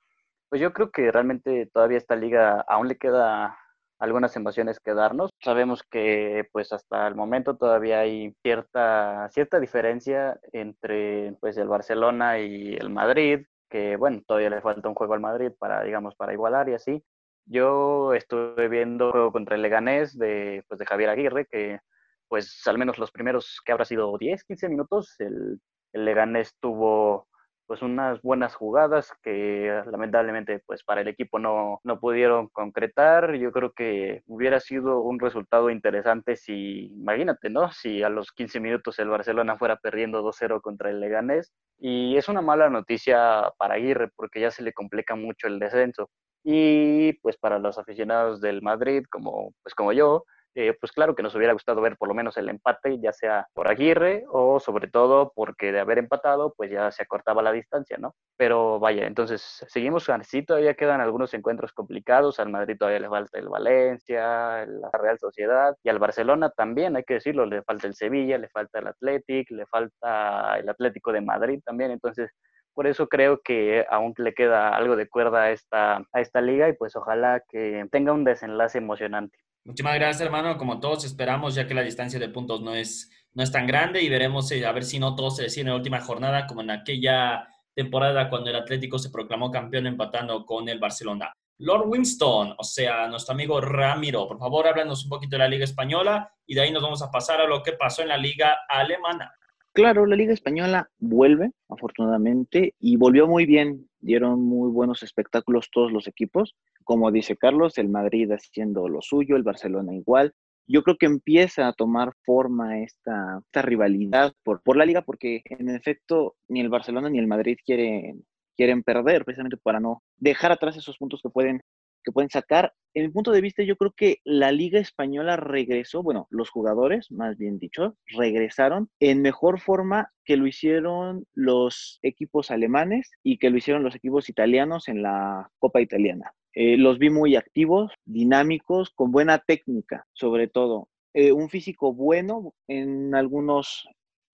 Pues 0.48 0.60
yo 0.60 0.72
creo 0.72 0.90
que 0.90 1.10
realmente 1.10 1.66
todavía 1.72 1.98
esta 1.98 2.16
liga 2.16 2.64
aún 2.68 2.88
le 2.88 2.98
queda 2.98 3.58
algunas 4.02 4.34
emociones 4.34 4.80
que 4.80 4.94
darnos. 4.94 5.30
Sabemos 5.40 5.84
que 5.84 6.48
pues 6.50 6.72
hasta 6.72 7.06
el 7.06 7.14
momento 7.14 7.56
todavía 7.56 8.00
hay 8.00 8.34
cierta, 8.42 9.28
cierta 9.30 9.60
diferencia 9.60 10.40
entre 10.52 11.36
pues 11.40 11.56
el 11.56 11.68
Barcelona 11.68 12.40
y 12.40 12.74
el 12.74 12.90
Madrid, 12.90 13.46
que 13.70 13.94
bueno, 13.94 14.20
todavía 14.26 14.50
le 14.50 14.60
falta 14.60 14.88
un 14.88 14.96
juego 14.96 15.14
al 15.14 15.20
Madrid 15.20 15.52
para, 15.56 15.84
digamos, 15.84 16.16
para 16.16 16.32
igualar 16.32 16.68
y 16.68 16.74
así. 16.74 17.04
Yo 17.46 18.12
estuve 18.14 18.68
viendo 18.68 19.12
juego 19.12 19.30
contra 19.30 19.54
el 19.54 19.62
Leganés 19.62 20.18
de, 20.18 20.64
pues, 20.66 20.80
de 20.80 20.86
Javier 20.86 21.10
Aguirre, 21.10 21.46
que 21.46 21.78
pues 22.26 22.60
al 22.66 22.78
menos 22.78 22.98
los 22.98 23.12
primeros 23.12 23.60
que 23.64 23.70
habrá 23.70 23.84
sido 23.84 24.18
10, 24.18 24.42
15 24.44 24.68
minutos, 24.68 25.14
el, 25.20 25.60
el 25.92 26.04
Leganés 26.04 26.56
tuvo 26.58 27.28
pues 27.66 27.82
unas 27.82 28.20
buenas 28.22 28.54
jugadas 28.54 29.12
que 29.22 29.82
lamentablemente 29.90 30.60
pues 30.66 30.84
para 30.84 31.00
el 31.02 31.08
equipo 31.08 31.38
no, 31.38 31.80
no 31.84 32.00
pudieron 32.00 32.48
concretar. 32.48 33.34
Yo 33.36 33.52
creo 33.52 33.72
que 33.72 34.22
hubiera 34.26 34.60
sido 34.60 35.00
un 35.00 35.18
resultado 35.20 35.70
interesante 35.70 36.36
si, 36.36 36.86
imagínate, 36.92 37.50
¿no? 37.50 37.70
Si 37.72 38.02
a 38.02 38.08
los 38.08 38.32
15 38.32 38.60
minutos 38.60 38.98
el 38.98 39.08
Barcelona 39.08 39.56
fuera 39.56 39.76
perdiendo 39.76 40.22
2-0 40.22 40.60
contra 40.60 40.90
el 40.90 41.00
Leganés. 41.00 41.52
Y 41.78 42.16
es 42.16 42.28
una 42.28 42.42
mala 42.42 42.70
noticia 42.70 43.50
para 43.58 43.74
Aguirre 43.74 44.10
porque 44.16 44.40
ya 44.40 44.50
se 44.50 44.62
le 44.62 44.72
complica 44.72 45.14
mucho 45.16 45.46
el 45.46 45.58
descenso. 45.58 46.10
Y 46.44 47.14
pues 47.14 47.36
para 47.36 47.58
los 47.58 47.78
aficionados 47.78 48.40
del 48.40 48.62
Madrid, 48.62 49.04
como, 49.10 49.52
pues 49.62 49.74
como 49.74 49.92
yo, 49.92 50.24
eh, 50.54 50.76
pues 50.78 50.92
claro 50.92 51.14
que 51.14 51.22
nos 51.22 51.34
hubiera 51.34 51.52
gustado 51.52 51.80
ver 51.80 51.96
por 51.96 52.08
lo 52.08 52.14
menos 52.14 52.36
el 52.36 52.48
empate, 52.48 52.98
ya 53.00 53.12
sea 53.12 53.46
por 53.54 53.68
Aguirre 53.68 54.24
o 54.28 54.60
sobre 54.60 54.88
todo 54.88 55.32
porque 55.34 55.72
de 55.72 55.80
haber 55.80 55.98
empatado, 55.98 56.52
pues 56.56 56.70
ya 56.70 56.90
se 56.90 57.02
acortaba 57.02 57.42
la 57.42 57.52
distancia, 57.52 57.96
¿no? 57.98 58.14
Pero 58.36 58.78
vaya, 58.78 59.06
entonces 59.06 59.64
seguimos 59.68 60.08
así, 60.08 60.44
todavía 60.44 60.74
quedan 60.74 61.00
algunos 61.00 61.32
encuentros 61.34 61.72
complicados, 61.72 62.38
al 62.38 62.50
Madrid 62.50 62.76
todavía 62.78 63.00
le 63.00 63.08
falta 63.08 63.38
el 63.38 63.48
Valencia, 63.48 64.66
la 64.66 64.90
Real 64.92 65.18
Sociedad 65.18 65.76
y 65.82 65.88
al 65.88 65.98
Barcelona 65.98 66.50
también, 66.50 66.96
hay 66.96 67.04
que 67.04 67.14
decirlo, 67.14 67.46
le 67.46 67.62
falta 67.62 67.86
el 67.86 67.94
Sevilla, 67.94 68.38
le 68.38 68.48
falta 68.48 68.80
el 68.80 68.88
Athletic, 68.88 69.50
le 69.50 69.66
falta 69.66 70.58
el 70.58 70.68
Atlético 70.68 71.12
de 71.12 71.20
Madrid 71.20 71.60
también, 71.64 71.90
entonces 71.90 72.30
por 72.74 72.86
eso 72.86 73.08
creo 73.08 73.40
que 73.42 73.84
aún 73.90 74.14
le 74.16 74.34
queda 74.34 74.74
algo 74.74 74.96
de 74.96 75.08
cuerda 75.08 75.44
a 75.44 75.50
esta, 75.50 75.96
a 76.12 76.20
esta 76.20 76.40
liga 76.40 76.68
y 76.68 76.72
pues 76.74 76.96
ojalá 76.96 77.42
que 77.48 77.86
tenga 77.90 78.12
un 78.12 78.24
desenlace 78.24 78.78
emocionante. 78.78 79.38
Muchísimas 79.64 79.94
gracias, 79.94 80.20
hermano. 80.22 80.58
Como 80.58 80.80
todos 80.80 81.04
esperamos, 81.04 81.54
ya 81.54 81.66
que 81.66 81.74
la 81.74 81.82
distancia 81.82 82.18
de 82.18 82.28
puntos 82.28 82.60
no 82.62 82.74
es, 82.74 83.10
no 83.32 83.42
es 83.42 83.52
tan 83.52 83.66
grande 83.66 84.02
y 84.02 84.08
veremos 84.08 84.50
eh, 84.50 84.66
a 84.66 84.72
ver 84.72 84.84
si 84.84 84.98
no 84.98 85.14
todo 85.14 85.30
se 85.30 85.44
decide 85.44 85.62
en 85.62 85.68
la 85.68 85.76
última 85.76 86.00
jornada, 86.00 86.46
como 86.46 86.62
en 86.62 86.70
aquella 86.70 87.48
temporada 87.74 88.28
cuando 88.28 88.50
el 88.50 88.56
Atlético 88.56 88.98
se 88.98 89.10
proclamó 89.10 89.50
campeón 89.50 89.86
empatando 89.86 90.44
con 90.44 90.68
el 90.68 90.78
Barcelona. 90.78 91.32
Lord 91.58 91.86
Winston, 91.86 92.54
o 92.58 92.64
sea, 92.64 93.06
nuestro 93.06 93.34
amigo 93.34 93.60
Ramiro, 93.60 94.26
por 94.26 94.38
favor, 94.38 94.66
háblanos 94.66 95.04
un 95.04 95.10
poquito 95.10 95.36
de 95.36 95.38
la 95.38 95.48
Liga 95.48 95.64
Española 95.64 96.28
y 96.44 96.54
de 96.54 96.62
ahí 96.62 96.72
nos 96.72 96.82
vamos 96.82 97.02
a 97.02 97.10
pasar 97.10 97.40
a 97.40 97.46
lo 97.46 97.62
que 97.62 97.72
pasó 97.72 98.02
en 98.02 98.08
la 98.08 98.16
Liga 98.16 98.58
Alemana. 98.68 99.32
Claro, 99.72 100.04
la 100.04 100.16
Liga 100.16 100.32
Española 100.32 100.90
vuelve, 100.98 101.52
afortunadamente, 101.68 102.74
y 102.80 102.96
volvió 102.96 103.28
muy 103.28 103.46
bien. 103.46 103.88
Dieron 104.02 104.42
muy 104.42 104.70
buenos 104.70 105.02
espectáculos 105.02 105.70
todos 105.72 105.92
los 105.92 106.08
equipos. 106.08 106.56
Como 106.84 107.10
dice 107.12 107.36
Carlos, 107.36 107.78
el 107.78 107.88
Madrid 107.88 108.30
haciendo 108.32 108.88
lo 108.88 109.00
suyo, 109.00 109.36
el 109.36 109.44
Barcelona 109.44 109.94
igual. 109.94 110.34
Yo 110.66 110.82
creo 110.82 110.96
que 110.96 111.06
empieza 111.06 111.68
a 111.68 111.72
tomar 111.72 112.12
forma 112.24 112.80
esta, 112.80 113.40
esta 113.44 113.62
rivalidad 113.62 114.32
por, 114.42 114.60
por 114.62 114.76
la 114.76 114.84
liga, 114.84 115.02
porque 115.02 115.42
en 115.44 115.70
efecto 115.70 116.34
ni 116.48 116.60
el 116.60 116.68
Barcelona 116.68 117.08
ni 117.08 117.18
el 117.18 117.26
Madrid 117.26 117.56
quieren, 117.64 118.24
quieren 118.56 118.82
perder, 118.82 119.24
precisamente 119.24 119.56
para 119.56 119.80
no 119.80 120.02
dejar 120.16 120.52
atrás 120.52 120.76
esos 120.76 120.98
puntos 120.98 121.20
que 121.22 121.30
pueden 121.30 121.62
que 122.02 122.12
pueden 122.12 122.30
sacar. 122.30 122.72
En 122.94 123.04
mi 123.04 123.08
punto 123.10 123.30
de 123.30 123.40
vista, 123.40 123.62
yo 123.62 123.76
creo 123.76 123.92
que 123.96 124.18
la 124.24 124.52
Liga 124.52 124.78
Española 124.78 125.36
regresó, 125.36 126.02
bueno, 126.02 126.26
los 126.30 126.50
jugadores, 126.50 127.10
más 127.10 127.38
bien 127.38 127.58
dicho, 127.58 127.96
regresaron 128.06 128.90
en 129.00 129.22
mejor 129.22 129.60
forma 129.60 130.10
que 130.24 130.36
lo 130.36 130.46
hicieron 130.46 131.26
los 131.32 131.98
equipos 132.02 132.50
alemanes 132.50 133.10
y 133.22 133.38
que 133.38 133.50
lo 133.50 133.56
hicieron 133.56 133.82
los 133.82 133.94
equipos 133.94 134.28
italianos 134.28 134.88
en 134.88 135.02
la 135.02 135.50
Copa 135.58 135.80
Italiana. 135.80 136.32
Eh, 136.54 136.76
los 136.76 136.98
vi 136.98 137.08
muy 137.08 137.36
activos, 137.36 137.92
dinámicos, 138.04 138.90
con 138.90 139.10
buena 139.10 139.38
técnica, 139.38 140.06
sobre 140.12 140.48
todo. 140.48 140.88
Eh, 141.14 141.32
un 141.32 141.48
físico 141.48 141.94
bueno 141.94 142.54
en 142.68 143.14
algunos 143.14 143.88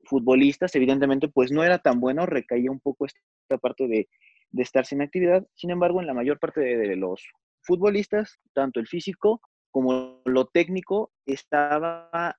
futbolistas, 0.05 0.75
evidentemente, 0.75 1.29
pues 1.29 1.53
no 1.53 1.63
era 1.63 1.79
tan 1.79 2.01
bueno, 2.01 2.27
recaía 2.27 2.71
un 2.71 2.81
poco 2.81 3.07
esta 3.07 3.59
parte 3.59 3.87
de, 3.87 4.09
de 4.51 4.63
estar 4.63 4.85
sin 4.85 5.03
actividad. 5.03 5.47
Sin 5.55 5.71
embargo, 5.71 6.01
en 6.01 6.07
la 6.07 6.15
mayor 6.15 6.39
parte 6.39 6.61
de 6.61 6.97
los 6.97 7.23
futbolistas, 7.69 8.41
tanto 8.55 8.81
el 8.81 8.89
físico 8.89 9.43
como 9.71 10.23
lo 10.25 10.47
técnico, 10.47 11.13
estaba 11.27 12.35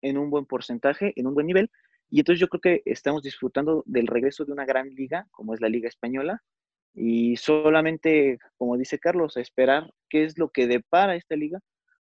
en 0.00 0.16
un 0.16 0.30
buen 0.30 0.46
porcentaje, 0.46 1.12
en 1.16 1.26
un 1.26 1.34
buen 1.34 1.48
nivel. 1.48 1.70
Y 2.08 2.20
entonces 2.20 2.40
yo 2.40 2.48
creo 2.48 2.60
que 2.60 2.82
estamos 2.84 3.22
disfrutando 3.22 3.82
del 3.84 4.06
regreso 4.06 4.44
de 4.44 4.52
una 4.52 4.64
gran 4.64 4.88
liga, 4.94 5.26
como 5.32 5.54
es 5.54 5.60
la 5.60 5.68
Liga 5.68 5.88
Española. 5.88 6.40
Y 6.94 7.36
solamente, 7.36 8.38
como 8.56 8.76
dice 8.76 8.98
Carlos, 8.98 9.36
a 9.36 9.40
esperar 9.40 9.92
qué 10.08 10.24
es 10.24 10.38
lo 10.38 10.50
que 10.50 10.68
depara 10.68 11.16
esta 11.16 11.34
liga 11.34 11.58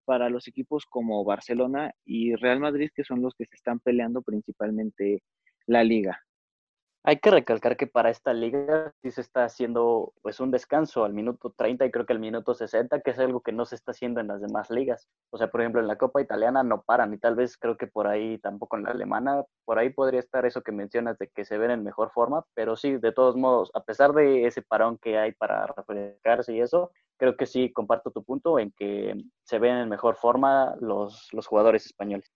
para 0.04 0.30
los 0.30 0.46
equipos 0.46 0.86
como 0.86 1.24
Barcelona 1.24 1.92
y 2.04 2.34
Real 2.36 2.60
Madrid, 2.60 2.90
que 2.94 3.04
son 3.04 3.22
los 3.22 3.34
que 3.34 3.46
se 3.46 3.56
están 3.56 3.80
peleando 3.80 4.22
principalmente 4.22 5.22
la 5.66 5.82
liga. 5.84 6.20
Hay 7.04 7.18
que 7.18 7.32
recalcar 7.32 7.76
que 7.76 7.88
para 7.88 8.10
esta 8.10 8.32
liga 8.32 8.92
sí 9.02 9.10
se 9.10 9.22
está 9.22 9.44
haciendo 9.44 10.12
pues 10.22 10.38
un 10.38 10.52
descanso 10.52 11.04
al 11.04 11.12
minuto 11.12 11.52
30 11.56 11.84
y 11.84 11.90
creo 11.90 12.06
que 12.06 12.12
al 12.12 12.20
minuto 12.20 12.54
60, 12.54 13.00
que 13.00 13.10
es 13.10 13.18
algo 13.18 13.40
que 13.40 13.50
no 13.50 13.64
se 13.64 13.74
está 13.74 13.90
haciendo 13.90 14.20
en 14.20 14.28
las 14.28 14.40
demás 14.40 14.70
ligas. 14.70 15.08
O 15.30 15.36
sea, 15.36 15.50
por 15.50 15.62
ejemplo, 15.62 15.80
en 15.80 15.88
la 15.88 15.98
Copa 15.98 16.22
Italiana 16.22 16.62
no 16.62 16.82
paran 16.82 17.12
y 17.12 17.18
tal 17.18 17.34
vez 17.34 17.56
creo 17.56 17.76
que 17.76 17.88
por 17.88 18.06
ahí 18.06 18.38
tampoco 18.38 18.76
en 18.76 18.84
la 18.84 18.90
alemana, 18.90 19.42
por 19.64 19.80
ahí 19.80 19.90
podría 19.90 20.20
estar 20.20 20.46
eso 20.46 20.62
que 20.62 20.70
mencionas 20.70 21.18
de 21.18 21.26
que 21.26 21.44
se 21.44 21.58
ven 21.58 21.72
en 21.72 21.82
mejor 21.82 22.12
forma, 22.12 22.44
pero 22.54 22.76
sí, 22.76 22.96
de 22.98 23.10
todos 23.10 23.34
modos, 23.36 23.72
a 23.74 23.82
pesar 23.82 24.12
de 24.12 24.46
ese 24.46 24.62
parón 24.62 24.96
que 24.98 25.18
hay 25.18 25.32
para 25.32 25.66
refrescarse 25.66 26.54
y 26.54 26.60
eso, 26.60 26.92
creo 27.16 27.36
que 27.36 27.46
sí 27.46 27.72
comparto 27.72 28.12
tu 28.12 28.22
punto 28.22 28.60
en 28.60 28.70
que 28.72 29.16
se 29.42 29.58
ven 29.58 29.76
en 29.76 29.88
mejor 29.88 30.14
forma 30.14 30.76
los, 30.80 31.28
los 31.32 31.48
jugadores 31.48 31.84
españoles. 31.86 32.30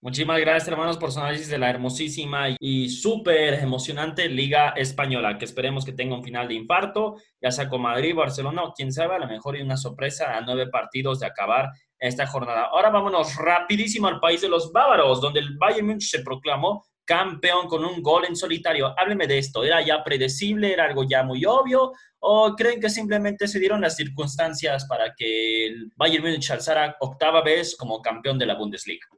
Muchísimas 0.00 0.38
gracias, 0.38 0.68
hermanos, 0.68 0.96
por 0.96 1.10
su 1.10 1.18
análisis 1.18 1.48
de 1.48 1.58
la 1.58 1.70
hermosísima 1.70 2.50
y 2.60 2.88
súper 2.88 3.54
emocionante 3.54 4.28
Liga 4.28 4.68
Española, 4.76 5.38
que 5.38 5.44
esperemos 5.44 5.84
que 5.84 5.92
tenga 5.92 6.14
un 6.14 6.22
final 6.22 6.46
de 6.46 6.54
infarto, 6.54 7.16
ya 7.42 7.50
sea 7.50 7.68
con 7.68 7.82
Madrid, 7.82 8.14
Barcelona 8.14 8.62
o 8.62 8.72
quién 8.72 8.92
sabe, 8.92 9.16
a 9.16 9.18
lo 9.18 9.26
mejor 9.26 9.56
hay 9.56 9.62
una 9.62 9.76
sorpresa 9.76 10.36
a 10.36 10.40
nueve 10.40 10.68
partidos 10.68 11.18
de 11.18 11.26
acabar 11.26 11.70
esta 11.98 12.28
jornada. 12.28 12.66
Ahora 12.66 12.90
vámonos 12.90 13.34
rapidísimo 13.34 14.06
al 14.06 14.20
país 14.20 14.40
de 14.40 14.48
los 14.48 14.70
bávaros, 14.70 15.20
donde 15.20 15.40
el 15.40 15.56
Bayern 15.58 15.86
Munich 15.86 16.08
se 16.08 16.20
proclamó 16.20 16.84
campeón 17.04 17.66
con 17.66 17.84
un 17.84 18.00
gol 18.00 18.24
en 18.24 18.36
solitario. 18.36 18.94
Hábleme 18.96 19.26
de 19.26 19.38
esto, 19.38 19.64
¿era 19.64 19.84
ya 19.84 20.04
predecible, 20.04 20.72
era 20.72 20.84
algo 20.84 21.02
ya 21.08 21.24
muy 21.24 21.44
obvio 21.44 21.90
o 22.20 22.54
creen 22.54 22.80
que 22.80 22.88
simplemente 22.88 23.48
se 23.48 23.58
dieron 23.58 23.80
las 23.80 23.96
circunstancias 23.96 24.86
para 24.86 25.12
que 25.16 25.66
el 25.66 25.90
Bayern 25.96 26.22
Munich 26.22 26.48
alzara 26.52 26.94
octava 27.00 27.42
vez 27.42 27.74
como 27.76 28.00
campeón 28.00 28.38
de 28.38 28.46
la 28.46 28.54
Bundesliga? 28.54 29.08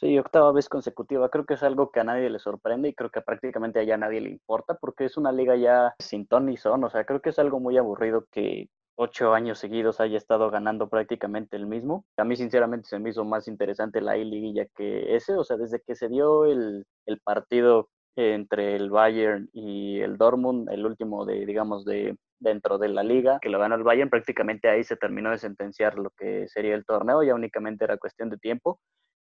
Sí, 0.00 0.18
octava 0.18 0.50
vez 0.52 0.68
consecutiva. 0.70 1.28
Creo 1.28 1.44
que 1.44 1.54
es 1.54 1.62
algo 1.62 1.90
que 1.90 2.00
a 2.00 2.04
nadie 2.04 2.30
le 2.30 2.38
sorprende 2.38 2.88
y 2.88 2.94
creo 2.94 3.10
que 3.10 3.20
prácticamente 3.20 3.80
a 3.92 3.96
nadie 3.98 4.22
le 4.22 4.30
importa 4.30 4.74
porque 4.80 5.04
es 5.04 5.18
una 5.18 5.30
liga 5.30 5.56
ya 5.56 5.94
sin 5.98 6.26
ton 6.26 6.46
ni 6.46 6.56
son. 6.56 6.82
O 6.84 6.90
sea, 6.90 7.04
creo 7.04 7.20
que 7.20 7.28
es 7.30 7.38
algo 7.38 7.60
muy 7.60 7.76
aburrido 7.76 8.24
que 8.32 8.68
ocho 8.96 9.34
años 9.34 9.58
seguidos 9.58 10.00
haya 10.00 10.16
estado 10.16 10.50
ganando 10.50 10.88
prácticamente 10.88 11.56
el 11.56 11.66
mismo. 11.66 12.06
A 12.16 12.24
mí 12.24 12.34
sinceramente 12.36 12.88
se 12.88 12.98
me 12.98 13.10
hizo 13.10 13.26
más 13.26 13.46
interesante 13.46 14.00
la 14.00 14.16
I-Liguilla 14.16 14.66
que 14.74 15.16
ese. 15.16 15.34
O 15.34 15.44
sea, 15.44 15.58
desde 15.58 15.80
que 15.86 15.94
se 15.94 16.08
dio 16.08 16.46
el, 16.46 16.86
el 17.04 17.20
partido 17.20 17.90
entre 18.16 18.76
el 18.76 18.88
Bayern 18.90 19.50
y 19.52 20.00
el 20.00 20.16
Dortmund, 20.16 20.70
el 20.70 20.86
último 20.86 21.26
de, 21.26 21.44
digamos, 21.44 21.84
de 21.84 22.16
dentro 22.38 22.78
de 22.78 22.88
la 22.88 23.02
liga, 23.02 23.38
que 23.40 23.50
lo 23.50 23.58
ganó 23.58 23.74
el 23.74 23.82
Bayern, 23.82 24.08
prácticamente 24.08 24.68
ahí 24.70 24.82
se 24.82 24.96
terminó 24.96 25.30
de 25.30 25.38
sentenciar 25.38 25.98
lo 25.98 26.08
que 26.16 26.48
sería 26.48 26.74
el 26.74 26.86
torneo, 26.86 27.22
ya 27.22 27.34
únicamente 27.34 27.84
era 27.84 27.98
cuestión 27.98 28.30
de 28.30 28.38
tiempo 28.38 28.80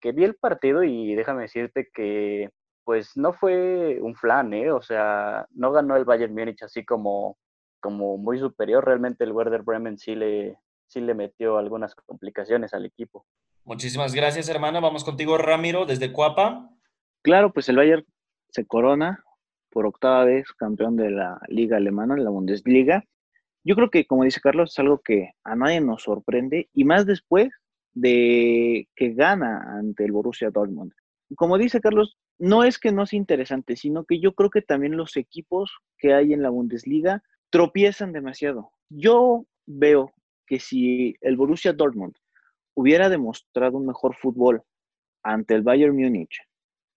que 0.03 0.11
vi 0.11 0.25
el 0.25 0.35
partido 0.35 0.83
y 0.83 1.15
déjame 1.15 1.43
decirte 1.43 1.89
que 1.93 2.49
pues 2.83 3.15
no 3.15 3.31
fue 3.31 3.99
un 4.01 4.15
flan, 4.15 4.53
¿eh? 4.53 4.69
O 4.69 4.81
sea, 4.81 5.47
no 5.51 5.71
ganó 5.71 5.95
el 5.95 6.03
Bayern 6.03 6.33
Múnich 6.33 6.61
así 6.61 6.83
como, 6.83 7.37
como 7.79 8.17
muy 8.17 8.37
superior. 8.37 8.83
Realmente 8.83 9.23
el 9.23 9.31
Werder 9.31 9.61
Bremen 9.61 9.97
sí 9.97 10.15
le, 10.15 10.57
sí 10.87 10.99
le 10.99 11.13
metió 11.13 11.57
algunas 11.57 11.95
complicaciones 11.95 12.73
al 12.73 12.85
equipo. 12.85 13.25
Muchísimas 13.63 14.13
gracias, 14.13 14.49
hermano. 14.49 14.81
Vamos 14.81 15.05
contigo, 15.05 15.37
Ramiro, 15.37 15.85
desde 15.85 16.11
Cuapa. 16.11 16.69
Claro, 17.21 17.53
pues 17.53 17.69
el 17.69 17.77
Bayern 17.77 18.05
se 18.49 18.65
corona 18.65 19.23
por 19.69 19.85
octava 19.85 20.25
vez 20.25 20.51
campeón 20.51 20.97
de 20.97 21.11
la 21.11 21.39
liga 21.47 21.77
alemana, 21.77 22.17
la 22.17 22.29
Bundesliga. 22.29 23.05
Yo 23.63 23.75
creo 23.75 23.89
que, 23.89 24.05
como 24.05 24.25
dice 24.25 24.41
Carlos, 24.41 24.71
es 24.71 24.79
algo 24.79 24.99
que 24.99 25.31
a 25.45 25.55
nadie 25.55 25.79
nos 25.79 26.03
sorprende 26.03 26.69
y 26.73 26.83
más 26.83 27.05
después 27.05 27.53
de 27.93 28.87
que 28.95 29.13
gana 29.13 29.77
ante 29.77 30.05
el 30.05 30.11
Borussia 30.11 30.49
Dortmund. 30.49 30.93
Como 31.35 31.57
dice 31.57 31.81
Carlos, 31.81 32.17
no 32.37 32.63
es 32.63 32.79
que 32.79 32.91
no 32.91 33.05
sea 33.05 33.17
interesante, 33.17 33.75
sino 33.75 34.05
que 34.05 34.19
yo 34.19 34.33
creo 34.33 34.49
que 34.49 34.61
también 34.61 34.97
los 34.97 35.15
equipos 35.17 35.71
que 35.97 36.13
hay 36.13 36.33
en 36.33 36.41
la 36.41 36.49
Bundesliga 36.49 37.23
tropiezan 37.49 38.11
demasiado. 38.11 38.71
Yo 38.89 39.45
veo 39.65 40.11
que 40.45 40.59
si 40.59 41.15
el 41.21 41.37
Borussia 41.37 41.73
Dortmund 41.73 42.15
hubiera 42.75 43.09
demostrado 43.09 43.77
un 43.77 43.85
mejor 43.85 44.15
fútbol 44.15 44.63
ante 45.21 45.53
el 45.53 45.61
Bayern 45.61 45.95
Múnich, 45.95 46.41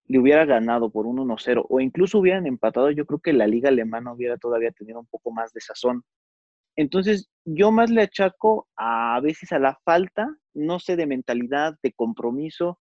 le 0.09 0.19
hubiera 0.19 0.45
ganado 0.45 0.91
por 0.91 1.07
un 1.07 1.19
1-0 1.19 1.67
o 1.69 1.81
incluso 1.81 2.19
hubieran 2.19 2.47
empatado, 2.47 2.91
yo 2.91 3.07
creo 3.07 3.19
que 3.19 3.33
la 3.33 3.47
liga 3.47 3.69
alemana 3.69 4.13
hubiera 4.13 4.37
todavía 4.37 4.71
tenido 4.71 5.01
un 5.01 5.07
poco 5.07 5.31
más 5.33 5.53
de 5.53 5.61
sazón. 5.61 6.05
Entonces, 6.77 7.31
yo 7.45 7.73
más 7.73 7.91
le 7.91 8.03
achaco 8.03 8.69
a, 8.77 9.19
veces 9.21 9.53
a 9.53 9.59
la 9.59 9.79
falta, 9.85 10.29
no 10.55 10.79
sé, 10.79 10.97
de 10.97 11.07
mentalidad, 11.07 11.79
de 11.83 11.93
compromiso 11.93 12.79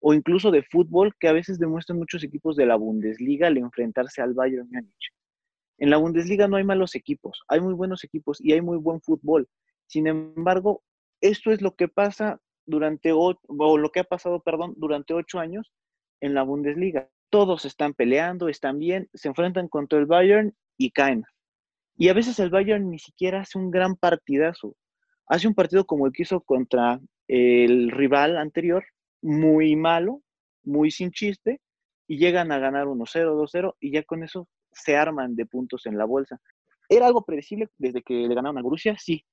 o 0.00 0.14
incluso 0.14 0.50
de 0.50 0.62
fútbol 0.62 1.14
que 1.18 1.28
a 1.28 1.32
veces 1.32 1.58
demuestran 1.58 1.98
muchos 1.98 2.22
equipos 2.22 2.56
de 2.56 2.66
la 2.66 2.76
Bundesliga 2.76 3.48
al 3.48 3.56
enfrentarse 3.56 4.22
al 4.22 4.34
Bayern 4.34 4.68
Múnich. 4.70 5.12
En 5.78 5.90
la 5.90 5.96
Bundesliga 5.96 6.46
no 6.46 6.56
hay 6.56 6.64
malos 6.64 6.94
equipos, 6.94 7.42
hay 7.48 7.60
muy 7.60 7.74
buenos 7.74 8.04
equipos 8.04 8.40
y 8.40 8.52
hay 8.52 8.60
muy 8.60 8.78
buen 8.78 9.00
fútbol. 9.00 9.48
Sin 9.86 10.06
embargo, 10.06 10.82
esto 11.20 11.50
es 11.50 11.62
lo 11.62 11.74
que 11.74 11.88
pasa 11.88 12.40
durante, 12.66 13.12
o 13.12 13.38
lo 13.48 13.90
que 13.90 14.00
ha 14.00 14.04
pasado, 14.04 14.40
perdón, 14.40 14.74
durante 14.76 15.14
ocho 15.14 15.38
años 15.38 15.72
en 16.20 16.34
la 16.34 16.42
Bundesliga. 16.42 17.08
Todos 17.30 17.64
están 17.64 17.94
peleando, 17.94 18.48
están 18.48 18.78
bien, 18.78 19.08
se 19.14 19.28
enfrentan 19.28 19.68
contra 19.68 19.98
el 19.98 20.06
Bayern 20.06 20.54
y 20.76 20.90
caen. 20.90 21.24
Y 22.00 22.08
a 22.08 22.14
veces 22.14 22.38
el 22.38 22.50
Bayern 22.50 22.88
ni 22.88 23.00
siquiera 23.00 23.40
hace 23.40 23.58
un 23.58 23.72
gran 23.72 23.96
partidazo. 23.96 24.76
Hace 25.26 25.48
un 25.48 25.54
partido 25.54 25.84
como 25.84 26.06
el 26.06 26.12
que 26.12 26.22
hizo 26.22 26.40
contra 26.40 27.00
el 27.26 27.90
rival 27.90 28.38
anterior, 28.38 28.84
muy 29.20 29.74
malo, 29.74 30.22
muy 30.62 30.92
sin 30.92 31.10
chiste, 31.10 31.60
y 32.06 32.18
llegan 32.18 32.52
a 32.52 32.60
ganar 32.60 32.86
1-0, 32.86 33.34
2-0, 33.34 33.74
y 33.80 33.90
ya 33.90 34.04
con 34.04 34.22
eso 34.22 34.48
se 34.70 34.96
arman 34.96 35.34
de 35.34 35.44
puntos 35.44 35.86
en 35.86 35.98
la 35.98 36.04
bolsa. 36.04 36.40
¿Era 36.88 37.06
algo 37.06 37.24
predecible 37.24 37.68
desde 37.76 38.00
que 38.02 38.14
le 38.14 38.34
ganaron 38.34 38.58
a 38.58 38.62
Borussia? 38.62 38.96
Sí. 38.96 39.24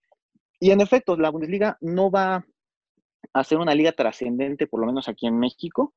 Y 0.59 0.71
en 0.71 0.81
efecto, 0.81 1.15
la 1.15 1.29
Bundesliga 1.29 1.77
no 1.81 2.09
va 2.09 2.43
a 3.31 3.43
ser 3.43 3.59
una 3.59 3.75
liga 3.75 3.91
trascendente, 3.91 4.65
por 4.65 4.79
lo 4.79 4.87
menos 4.87 5.07
aquí 5.07 5.27
en 5.27 5.37
México, 5.37 5.93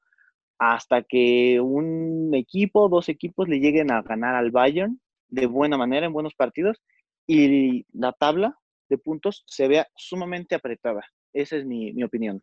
hasta 0.58 1.02
que 1.02 1.60
un 1.60 2.34
equipo, 2.34 2.90
dos 2.90 3.08
equipos 3.08 3.48
le 3.48 3.58
lleguen 3.58 3.90
a 3.90 4.02
ganar 4.02 4.34
al 4.34 4.50
Bayern 4.50 5.00
de 5.28 5.46
buena 5.46 5.76
manera 5.76 6.06
en 6.06 6.12
buenos 6.12 6.34
partidos 6.34 6.80
y 7.26 7.86
la 7.92 8.12
tabla 8.12 8.58
de 8.88 8.98
puntos 8.98 9.44
se 9.46 9.68
vea 9.68 9.86
sumamente 9.96 10.54
apretada. 10.54 11.02
Esa 11.32 11.56
es 11.56 11.64
mi, 11.64 11.92
mi 11.92 12.02
opinión. 12.02 12.42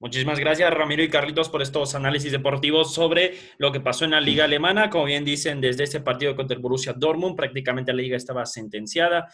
Muchísimas 0.00 0.38
gracias, 0.38 0.72
Ramiro 0.72 1.02
y 1.02 1.08
Carlitos, 1.08 1.48
por 1.48 1.60
estos 1.60 1.96
análisis 1.96 2.30
deportivos 2.30 2.94
sobre 2.94 3.34
lo 3.58 3.72
que 3.72 3.80
pasó 3.80 4.04
en 4.04 4.12
la 4.12 4.20
Liga 4.20 4.44
Alemana. 4.44 4.90
Como 4.90 5.06
bien 5.06 5.24
dicen, 5.24 5.60
desde 5.60 5.84
ese 5.84 6.00
partido 6.00 6.36
contra 6.36 6.54
el 6.56 6.62
Borussia 6.62 6.92
Dortmund, 6.92 7.36
prácticamente 7.36 7.92
la 7.92 8.00
liga 8.00 8.16
estaba 8.16 8.46
sentenciada. 8.46 9.28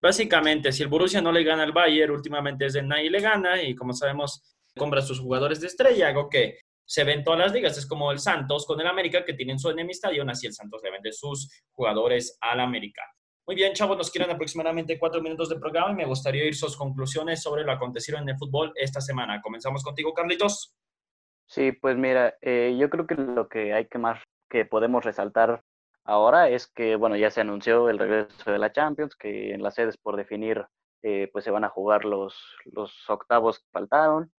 Básicamente, 0.00 0.72
si 0.72 0.82
el 0.82 0.90
Borussia 0.90 1.22
no 1.22 1.32
le 1.32 1.42
gana 1.42 1.62
al 1.62 1.72
Bayern, 1.72 2.12
últimamente 2.12 2.66
es 2.66 2.74
de 2.74 2.82
nadie 2.82 3.10
le 3.10 3.20
gana 3.20 3.62
y 3.62 3.74
como 3.74 3.94
sabemos, 3.94 4.42
compra 4.76 5.00
a 5.00 5.02
sus 5.02 5.20
jugadores 5.20 5.60
de 5.60 5.68
estrella, 5.68 6.08
algo 6.08 6.28
que 6.28 6.58
se 6.90 7.04
ven 7.04 7.22
todas 7.22 7.38
las 7.38 7.52
ligas. 7.52 7.78
Es 7.78 7.86
como 7.86 8.10
el 8.10 8.18
Santos 8.18 8.66
con 8.66 8.80
el 8.80 8.86
América 8.88 9.24
que 9.24 9.34
tienen 9.34 9.60
su 9.60 9.70
enemistad 9.70 10.10
y 10.10 10.18
aún 10.18 10.30
así 10.30 10.48
el 10.48 10.52
Santos 10.52 10.80
le 10.82 10.90
vende 10.90 11.12
sus 11.12 11.48
jugadores 11.70 12.36
al 12.40 12.58
América. 12.58 13.02
Muy 13.46 13.54
bien, 13.54 13.74
chavos, 13.74 13.96
nos 13.96 14.10
quedan 14.10 14.30
aproximadamente 14.30 14.98
cuatro 14.98 15.22
minutos 15.22 15.48
de 15.48 15.60
programa 15.60 15.92
y 15.92 15.94
me 15.94 16.04
gustaría 16.04 16.42
oír 16.42 16.56
sus 16.56 16.76
conclusiones 16.76 17.44
sobre 17.44 17.62
lo 17.62 17.70
acontecido 17.70 18.18
en 18.18 18.28
el 18.28 18.36
fútbol 18.36 18.72
esta 18.74 19.00
semana. 19.00 19.40
Comenzamos 19.40 19.84
contigo, 19.84 20.12
Carlitos. 20.12 20.74
Sí, 21.46 21.70
pues 21.70 21.96
mira, 21.96 22.34
eh, 22.40 22.76
yo 22.76 22.90
creo 22.90 23.06
que 23.06 23.14
lo 23.14 23.48
que 23.48 23.72
hay 23.72 23.86
que 23.86 23.98
más 23.98 24.20
que 24.48 24.64
podemos 24.64 25.04
resaltar 25.04 25.62
ahora 26.02 26.48
es 26.48 26.66
que, 26.66 26.96
bueno, 26.96 27.16
ya 27.16 27.30
se 27.30 27.40
anunció 27.40 27.88
el 27.88 28.00
regreso 28.00 28.50
de 28.50 28.58
la 28.58 28.72
Champions, 28.72 29.14
que 29.14 29.54
en 29.54 29.62
las 29.62 29.76
sedes 29.76 29.96
por 29.96 30.16
definir, 30.16 30.66
eh, 31.04 31.30
pues 31.32 31.44
se 31.44 31.52
van 31.52 31.62
a 31.62 31.68
jugar 31.68 32.04
los, 32.04 32.36
los 32.64 33.08
octavos 33.08 33.60
que 33.60 33.68
faltaron. 33.70 34.32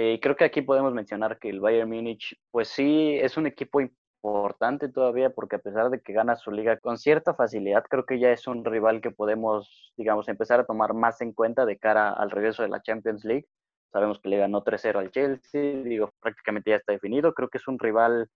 Eh, 0.00 0.20
creo 0.22 0.36
que 0.36 0.44
aquí 0.44 0.62
podemos 0.62 0.94
mencionar 0.94 1.40
que 1.40 1.48
el 1.48 1.58
Bayern 1.58 1.90
Múnich, 1.90 2.38
pues 2.52 2.68
sí, 2.68 3.18
es 3.20 3.36
un 3.36 3.48
equipo 3.48 3.80
importante 3.80 4.88
todavía 4.88 5.30
porque 5.30 5.56
a 5.56 5.58
pesar 5.58 5.90
de 5.90 6.00
que 6.00 6.12
gana 6.12 6.36
su 6.36 6.52
liga 6.52 6.78
con 6.78 6.98
cierta 6.98 7.34
facilidad, 7.34 7.82
creo 7.90 8.06
que 8.06 8.20
ya 8.20 8.30
es 8.30 8.46
un 8.46 8.64
rival 8.64 9.00
que 9.00 9.10
podemos, 9.10 9.92
digamos, 9.96 10.28
empezar 10.28 10.60
a 10.60 10.66
tomar 10.66 10.94
más 10.94 11.20
en 11.20 11.32
cuenta 11.32 11.66
de 11.66 11.78
cara 11.78 12.12
al 12.12 12.30
regreso 12.30 12.62
de 12.62 12.68
la 12.68 12.80
Champions 12.80 13.24
League. 13.24 13.48
Sabemos 13.90 14.20
que 14.20 14.28
le 14.28 14.36
ganó 14.36 14.62
3-0 14.62 15.00
al 15.00 15.10
Chelsea, 15.10 15.82
digo, 15.82 16.12
prácticamente 16.20 16.70
ya 16.70 16.76
está 16.76 16.92
definido. 16.92 17.34
Creo 17.34 17.48
que 17.48 17.58
es 17.58 17.66
un 17.66 17.80
rival 17.80 18.30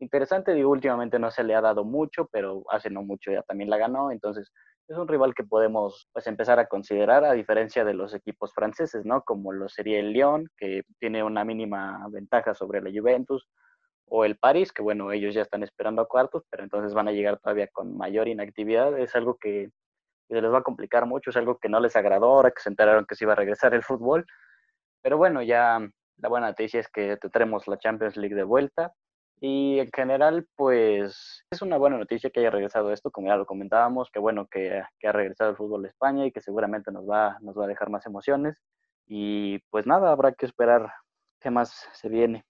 interesante, 0.00 0.54
digo, 0.54 0.70
últimamente 0.70 1.20
no 1.20 1.30
se 1.30 1.44
le 1.44 1.54
ha 1.54 1.60
dado 1.60 1.84
mucho, 1.84 2.28
pero 2.32 2.64
hace 2.68 2.90
no 2.90 3.04
mucho 3.04 3.30
ya 3.30 3.42
también 3.42 3.70
la 3.70 3.78
ganó, 3.78 4.10
entonces 4.10 4.50
es 4.88 4.96
un 4.96 5.08
rival 5.08 5.34
que 5.34 5.44
podemos 5.44 6.08
pues, 6.12 6.26
empezar 6.26 6.58
a 6.58 6.66
considerar 6.66 7.24
a 7.24 7.32
diferencia 7.32 7.84
de 7.84 7.94
los 7.94 8.14
equipos 8.14 8.52
franceses, 8.54 9.04
¿no? 9.04 9.22
Como 9.22 9.52
lo 9.52 9.68
sería 9.68 9.98
el 9.98 10.12
Lyon, 10.12 10.48
que 10.56 10.82
tiene 11.00 11.22
una 11.22 11.44
mínima 11.44 12.06
ventaja 12.10 12.54
sobre 12.54 12.80
la 12.80 12.90
Juventus, 12.90 13.46
o 14.08 14.24
el 14.24 14.36
París, 14.36 14.72
que 14.72 14.82
bueno, 14.82 15.10
ellos 15.10 15.34
ya 15.34 15.42
están 15.42 15.64
esperando 15.64 16.02
a 16.02 16.06
cuartos, 16.06 16.44
pero 16.50 16.62
entonces 16.62 16.94
van 16.94 17.08
a 17.08 17.12
llegar 17.12 17.38
todavía 17.40 17.68
con 17.72 17.96
mayor 17.96 18.28
inactividad. 18.28 18.96
Es 18.98 19.16
algo 19.16 19.36
que 19.36 19.70
se 20.28 20.40
les 20.40 20.52
va 20.52 20.58
a 20.58 20.62
complicar 20.62 21.06
mucho, 21.06 21.30
es 21.30 21.36
algo 21.36 21.58
que 21.58 21.68
no 21.68 21.80
les 21.80 21.96
agradó 21.96 22.26
ahora 22.26 22.50
que 22.52 22.62
se 22.62 22.68
enteraron 22.68 23.06
que 23.06 23.16
se 23.16 23.24
iba 23.24 23.32
a 23.32 23.36
regresar 23.36 23.74
el 23.74 23.82
fútbol. 23.82 24.24
Pero 25.02 25.18
bueno, 25.18 25.42
ya 25.42 25.80
la 26.18 26.28
buena 26.28 26.48
noticia 26.48 26.80
es 26.80 26.88
que 26.88 27.16
tendremos 27.16 27.66
la 27.68 27.78
Champions 27.78 28.16
League 28.16 28.36
de 28.36 28.44
vuelta 28.44 28.92
y 29.40 29.78
en 29.80 29.90
general, 29.94 30.46
pues 30.56 31.44
es 31.50 31.62
una 31.62 31.76
buena 31.76 31.98
noticia 31.98 32.30
que 32.30 32.40
haya 32.40 32.50
regresado 32.50 32.92
esto, 32.92 33.10
como 33.10 33.28
ya 33.28 33.36
lo 33.36 33.44
comentábamos, 33.44 34.10
que 34.10 34.18
bueno 34.18 34.46
que, 34.46 34.80
ha 34.80 35.12
regresado 35.12 35.50
el 35.50 35.56
fútbol 35.56 35.82
de 35.82 35.88
España 35.88 36.24
y 36.24 36.32
que 36.32 36.40
seguramente 36.40 36.90
nos 36.90 37.08
va, 37.08 37.36
nos 37.40 37.56
va 37.56 37.64
a 37.64 37.68
dejar 37.68 37.90
más 37.90 38.06
emociones. 38.06 38.56
Y 39.06 39.58
pues 39.70 39.86
nada, 39.86 40.10
habrá 40.10 40.32
que 40.32 40.46
esperar 40.46 40.90
qué 41.40 41.50
más 41.50 41.86
se 41.92 42.08
viene. 42.08 42.44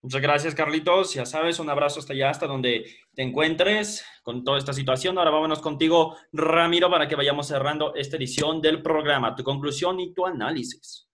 Muchas 0.00 0.22
gracias, 0.22 0.54
Carlitos. 0.54 1.14
Ya 1.14 1.26
sabes, 1.26 1.58
un 1.58 1.68
abrazo 1.68 1.98
hasta 1.98 2.12
allá, 2.12 2.30
hasta 2.30 2.46
donde 2.46 2.84
te 3.14 3.22
encuentres 3.22 4.06
con 4.22 4.44
toda 4.44 4.58
esta 4.58 4.72
situación. 4.72 5.18
Ahora 5.18 5.32
vámonos 5.32 5.60
contigo, 5.60 6.16
Ramiro, 6.32 6.88
para 6.88 7.08
que 7.08 7.16
vayamos 7.16 7.48
cerrando 7.48 7.96
esta 7.96 8.16
edición 8.16 8.60
del 8.60 8.82
programa. 8.82 9.34
Tu 9.34 9.42
conclusión 9.42 9.98
y 9.98 10.14
tu 10.14 10.24
análisis. 10.24 11.08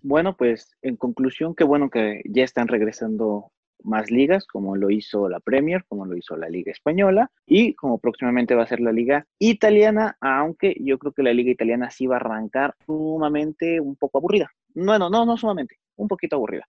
Bueno, 0.00 0.36
pues 0.36 0.76
en 0.82 0.96
conclusión, 0.96 1.56
qué 1.56 1.64
bueno 1.64 1.90
que 1.90 2.22
ya 2.24 2.44
están 2.44 2.68
regresando 2.68 3.50
más 3.82 4.10
ligas, 4.10 4.46
como 4.46 4.76
lo 4.76 4.90
hizo 4.90 5.28
la 5.28 5.40
Premier, 5.40 5.84
como 5.86 6.06
lo 6.06 6.16
hizo 6.16 6.36
la 6.36 6.48
Liga 6.48 6.72
Española 6.72 7.30
y 7.46 7.74
como 7.74 7.98
próximamente 7.98 8.54
va 8.54 8.64
a 8.64 8.66
ser 8.66 8.80
la 8.80 8.92
Liga 8.92 9.26
Italiana, 9.38 10.16
aunque 10.20 10.76
yo 10.80 10.98
creo 10.98 11.12
que 11.12 11.22
la 11.22 11.32
Liga 11.32 11.50
Italiana 11.50 11.90
sí 11.90 12.06
va 12.06 12.16
a 12.16 12.20
arrancar 12.20 12.74
sumamente 12.86 13.80
un 13.80 13.96
poco 13.96 14.18
aburrida. 14.18 14.50
No, 14.74 14.98
no, 14.98 15.10
no, 15.10 15.24
no 15.24 15.36
sumamente, 15.36 15.76
un 15.96 16.08
poquito 16.08 16.36
aburrida, 16.36 16.68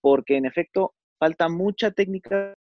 porque 0.00 0.36
en 0.36 0.46
efecto 0.46 0.94
falta 1.18 1.48
mucha 1.48 1.90
técnica, 1.90 2.54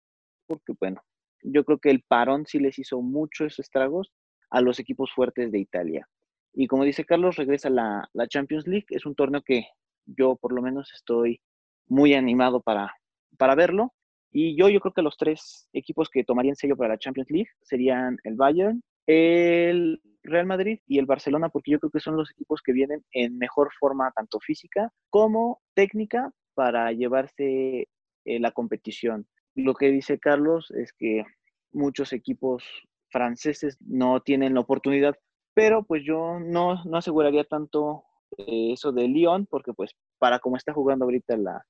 porque 0.46 0.72
bueno, 0.80 1.02
yo 1.42 1.64
creo 1.64 1.78
que 1.78 1.90
el 1.90 2.02
parón 2.02 2.46
sí 2.46 2.58
les 2.58 2.78
hizo 2.78 3.00
muchos 3.00 3.58
estragos 3.58 4.12
a 4.50 4.60
los 4.60 4.78
equipos 4.78 5.12
fuertes 5.12 5.52
de 5.52 5.58
Italia. 5.58 6.08
Y 6.54 6.66
como 6.66 6.84
dice 6.84 7.04
Carlos, 7.04 7.36
regresa 7.36 7.70
la, 7.70 8.08
la 8.12 8.26
Champions 8.26 8.66
League, 8.66 8.86
es 8.90 9.06
un 9.06 9.14
torneo 9.14 9.42
que 9.42 9.66
yo 10.06 10.36
por 10.36 10.52
lo 10.52 10.62
menos 10.62 10.92
estoy 10.94 11.40
muy 11.86 12.14
animado 12.14 12.60
para, 12.60 12.94
para 13.38 13.54
verlo. 13.54 13.94
Y 14.30 14.56
yo, 14.58 14.68
yo 14.68 14.80
creo 14.80 14.92
que 14.92 15.02
los 15.02 15.16
tres 15.16 15.68
equipos 15.72 16.10
que 16.10 16.24
tomarían 16.24 16.56
sello 16.56 16.76
para 16.76 16.90
la 16.90 16.98
Champions 16.98 17.30
League 17.30 17.50
serían 17.62 18.18
el 18.24 18.34
Bayern, 18.34 18.82
el 19.06 20.02
Real 20.22 20.44
Madrid 20.44 20.80
y 20.86 20.98
el 20.98 21.06
Barcelona, 21.06 21.48
porque 21.48 21.70
yo 21.70 21.78
creo 21.78 21.90
que 21.90 22.00
son 22.00 22.16
los 22.16 22.30
equipos 22.30 22.60
que 22.62 22.72
vienen 22.72 23.02
en 23.12 23.38
mejor 23.38 23.70
forma, 23.80 24.12
tanto 24.14 24.38
física 24.40 24.92
como 25.08 25.62
técnica, 25.74 26.30
para 26.54 26.90
llevarse 26.90 27.86
eh, 28.24 28.40
la 28.40 28.50
competición. 28.50 29.28
Lo 29.54 29.74
que 29.74 29.90
dice 29.90 30.18
Carlos 30.18 30.72
es 30.72 30.92
que 30.92 31.24
muchos 31.72 32.12
equipos 32.12 32.64
franceses 33.10 33.78
no 33.80 34.20
tienen 34.22 34.54
la 34.54 34.60
oportunidad, 34.60 35.14
pero 35.54 35.84
pues 35.84 36.02
yo 36.04 36.40
no, 36.40 36.82
no 36.84 36.96
aseguraría 36.98 37.44
tanto 37.44 38.02
eh, 38.38 38.72
eso 38.72 38.90
de 38.90 39.06
Lyon, 39.06 39.46
porque 39.46 39.72
pues 39.72 39.92
para 40.18 40.40
como 40.40 40.56
está 40.56 40.72
jugando 40.72 41.04
ahorita 41.04 41.36
la, 41.36 41.64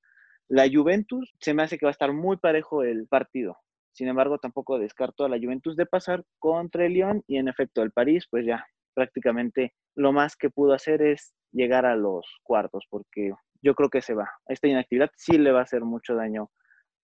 la 0.49 0.67
Juventus, 0.71 1.31
se 1.39 1.53
me 1.53 1.63
hace 1.63 1.77
que 1.77 1.85
va 1.85 1.91
a 1.91 1.97
estar 1.97 2.11
muy 2.11 2.37
parejo 2.37 2.83
el 2.83 3.07
partido. 3.07 3.57
Sin 3.93 4.07
embargo, 4.07 4.39
tampoco 4.39 4.79
descarto 4.79 5.25
a 5.25 5.29
la 5.29 5.37
Juventus 5.37 5.75
de 5.75 5.85
pasar 5.85 6.23
contra 6.39 6.85
el 6.85 6.93
Lyon 6.93 7.23
y 7.27 7.37
en 7.37 7.47
efecto 7.47 7.81
el 7.81 7.91
París, 7.91 8.25
pues 8.29 8.45
ya 8.45 8.65
prácticamente 8.93 9.73
lo 9.95 10.11
más 10.11 10.35
que 10.35 10.49
pudo 10.49 10.73
hacer 10.73 11.01
es 11.01 11.33
llegar 11.51 11.85
a 11.85 11.95
los 11.95 12.25
cuartos, 12.43 12.85
porque 12.89 13.31
yo 13.61 13.75
creo 13.75 13.89
que 13.89 14.01
se 14.01 14.13
va. 14.13 14.29
Esta 14.47 14.67
inactividad 14.67 15.11
sí 15.15 15.37
le 15.37 15.51
va 15.51 15.59
a 15.59 15.63
hacer 15.63 15.81
mucho 15.81 16.15
daño 16.15 16.49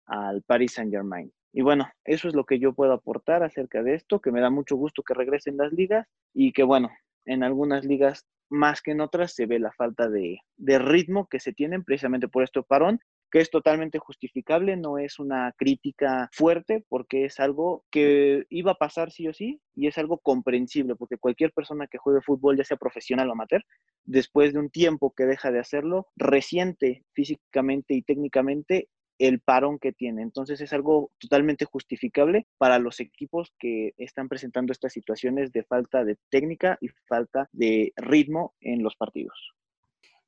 al 0.06 0.42
Paris 0.42 0.74
Saint 0.74 0.92
Germain. 0.92 1.32
Y 1.52 1.62
bueno, 1.62 1.88
eso 2.04 2.28
es 2.28 2.34
lo 2.34 2.44
que 2.44 2.58
yo 2.58 2.72
puedo 2.72 2.92
aportar 2.92 3.42
acerca 3.42 3.82
de 3.82 3.94
esto, 3.94 4.20
que 4.20 4.32
me 4.32 4.40
da 4.40 4.50
mucho 4.50 4.76
gusto 4.76 5.02
que 5.02 5.14
regresen 5.14 5.56
las 5.56 5.72
ligas 5.72 6.06
y 6.32 6.52
que 6.52 6.62
bueno, 6.62 6.90
en 7.26 7.42
algunas 7.42 7.84
ligas 7.84 8.26
más 8.48 8.82
que 8.82 8.92
en 8.92 9.00
otras 9.00 9.34
se 9.34 9.46
ve 9.46 9.58
la 9.58 9.72
falta 9.72 10.08
de, 10.08 10.38
ritmo 10.58 11.26
que 11.28 11.40
se 11.40 11.52
tienen 11.52 11.84
precisamente 11.84 12.28
por 12.28 12.42
este 12.42 12.62
parón 12.62 13.00
que 13.32 13.40
es 13.40 13.50
totalmente 13.50 13.98
justificable, 13.98 14.76
no 14.76 14.98
es 14.98 15.18
una 15.18 15.54
crítica 15.56 16.28
fuerte 16.32 16.84
porque 16.90 17.24
es 17.24 17.40
algo 17.40 17.82
que 17.90 18.44
iba 18.50 18.72
a 18.72 18.78
pasar 18.78 19.10
sí 19.10 19.26
o 19.26 19.32
sí 19.32 19.62
y 19.74 19.86
es 19.86 19.96
algo 19.96 20.18
comprensible 20.18 20.96
porque 20.96 21.16
cualquier 21.16 21.50
persona 21.50 21.86
que 21.86 21.96
juegue 21.96 22.20
fútbol, 22.20 22.58
ya 22.58 22.64
sea 22.64 22.76
profesional 22.76 23.30
o 23.30 23.32
amateur, 23.32 23.64
después 24.04 24.52
de 24.52 24.58
un 24.58 24.68
tiempo 24.68 25.14
que 25.16 25.24
deja 25.24 25.50
de 25.50 25.60
hacerlo, 25.60 26.08
resiente 26.14 27.04
físicamente 27.14 27.94
y 27.94 28.02
técnicamente 28.02 28.90
el 29.18 29.40
parón 29.40 29.78
que 29.78 29.92
tiene. 29.92 30.20
Entonces 30.20 30.60
es 30.60 30.74
algo 30.74 31.10
totalmente 31.18 31.64
justificable 31.64 32.46
para 32.58 32.78
los 32.78 33.00
equipos 33.00 33.54
que 33.58 33.94
están 33.96 34.28
presentando 34.28 34.72
estas 34.72 34.92
situaciones 34.92 35.52
de 35.52 35.64
falta 35.64 36.04
de 36.04 36.18
técnica 36.28 36.76
y 36.82 36.88
falta 37.08 37.48
de 37.52 37.94
ritmo 37.96 38.54
en 38.60 38.82
los 38.82 38.94
partidos. 38.94 39.54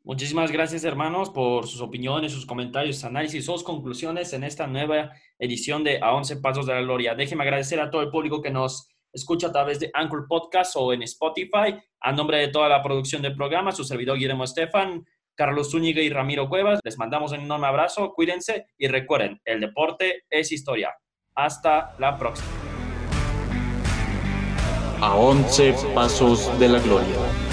Muchísimas 0.06 0.52
gracias, 0.52 0.84
hermanos, 0.84 1.30
por 1.30 1.66
sus 1.66 1.80
opiniones, 1.80 2.30
sus 2.30 2.44
comentarios, 2.44 2.96
sus 2.96 3.04
análisis, 3.06 3.46
sus 3.46 3.64
conclusiones 3.64 4.34
en 4.34 4.44
esta 4.44 4.66
nueva 4.66 5.12
edición 5.38 5.82
de 5.82 5.98
A 6.02 6.12
11 6.12 6.36
Pasos 6.42 6.66
de 6.66 6.74
la 6.74 6.82
Gloria. 6.82 7.14
Déjeme 7.14 7.42
agradecer 7.42 7.80
a 7.80 7.90
todo 7.90 8.02
el 8.02 8.10
público 8.10 8.42
que 8.42 8.50
nos 8.50 8.86
escucha 9.14 9.46
a 9.46 9.52
través 9.52 9.80
de 9.80 9.90
Anchor 9.94 10.26
Podcast 10.28 10.76
o 10.76 10.92
en 10.92 11.02
Spotify. 11.04 11.80
A 12.00 12.12
nombre 12.12 12.36
de 12.36 12.48
toda 12.48 12.68
la 12.68 12.82
producción 12.82 13.22
del 13.22 13.34
programa, 13.34 13.72
su 13.72 13.82
servidor 13.82 14.18
Guillermo 14.18 14.44
Estefan, 14.44 15.06
Carlos 15.34 15.70
Zúñiga 15.70 16.02
y 16.02 16.10
Ramiro 16.10 16.50
Cuevas, 16.50 16.80
les 16.84 16.98
mandamos 16.98 17.32
un 17.32 17.40
enorme 17.40 17.66
abrazo, 17.66 18.12
cuídense 18.12 18.66
y 18.76 18.88
recuerden, 18.88 19.40
el 19.46 19.60
deporte 19.60 20.24
es 20.28 20.52
historia. 20.52 20.94
Hasta 21.34 21.94
la 21.98 22.18
próxima. 22.18 22.46
A 25.00 25.16
11 25.16 25.74
Pasos 25.94 26.58
de 26.60 26.68
la 26.68 26.78
Gloria. 26.80 27.43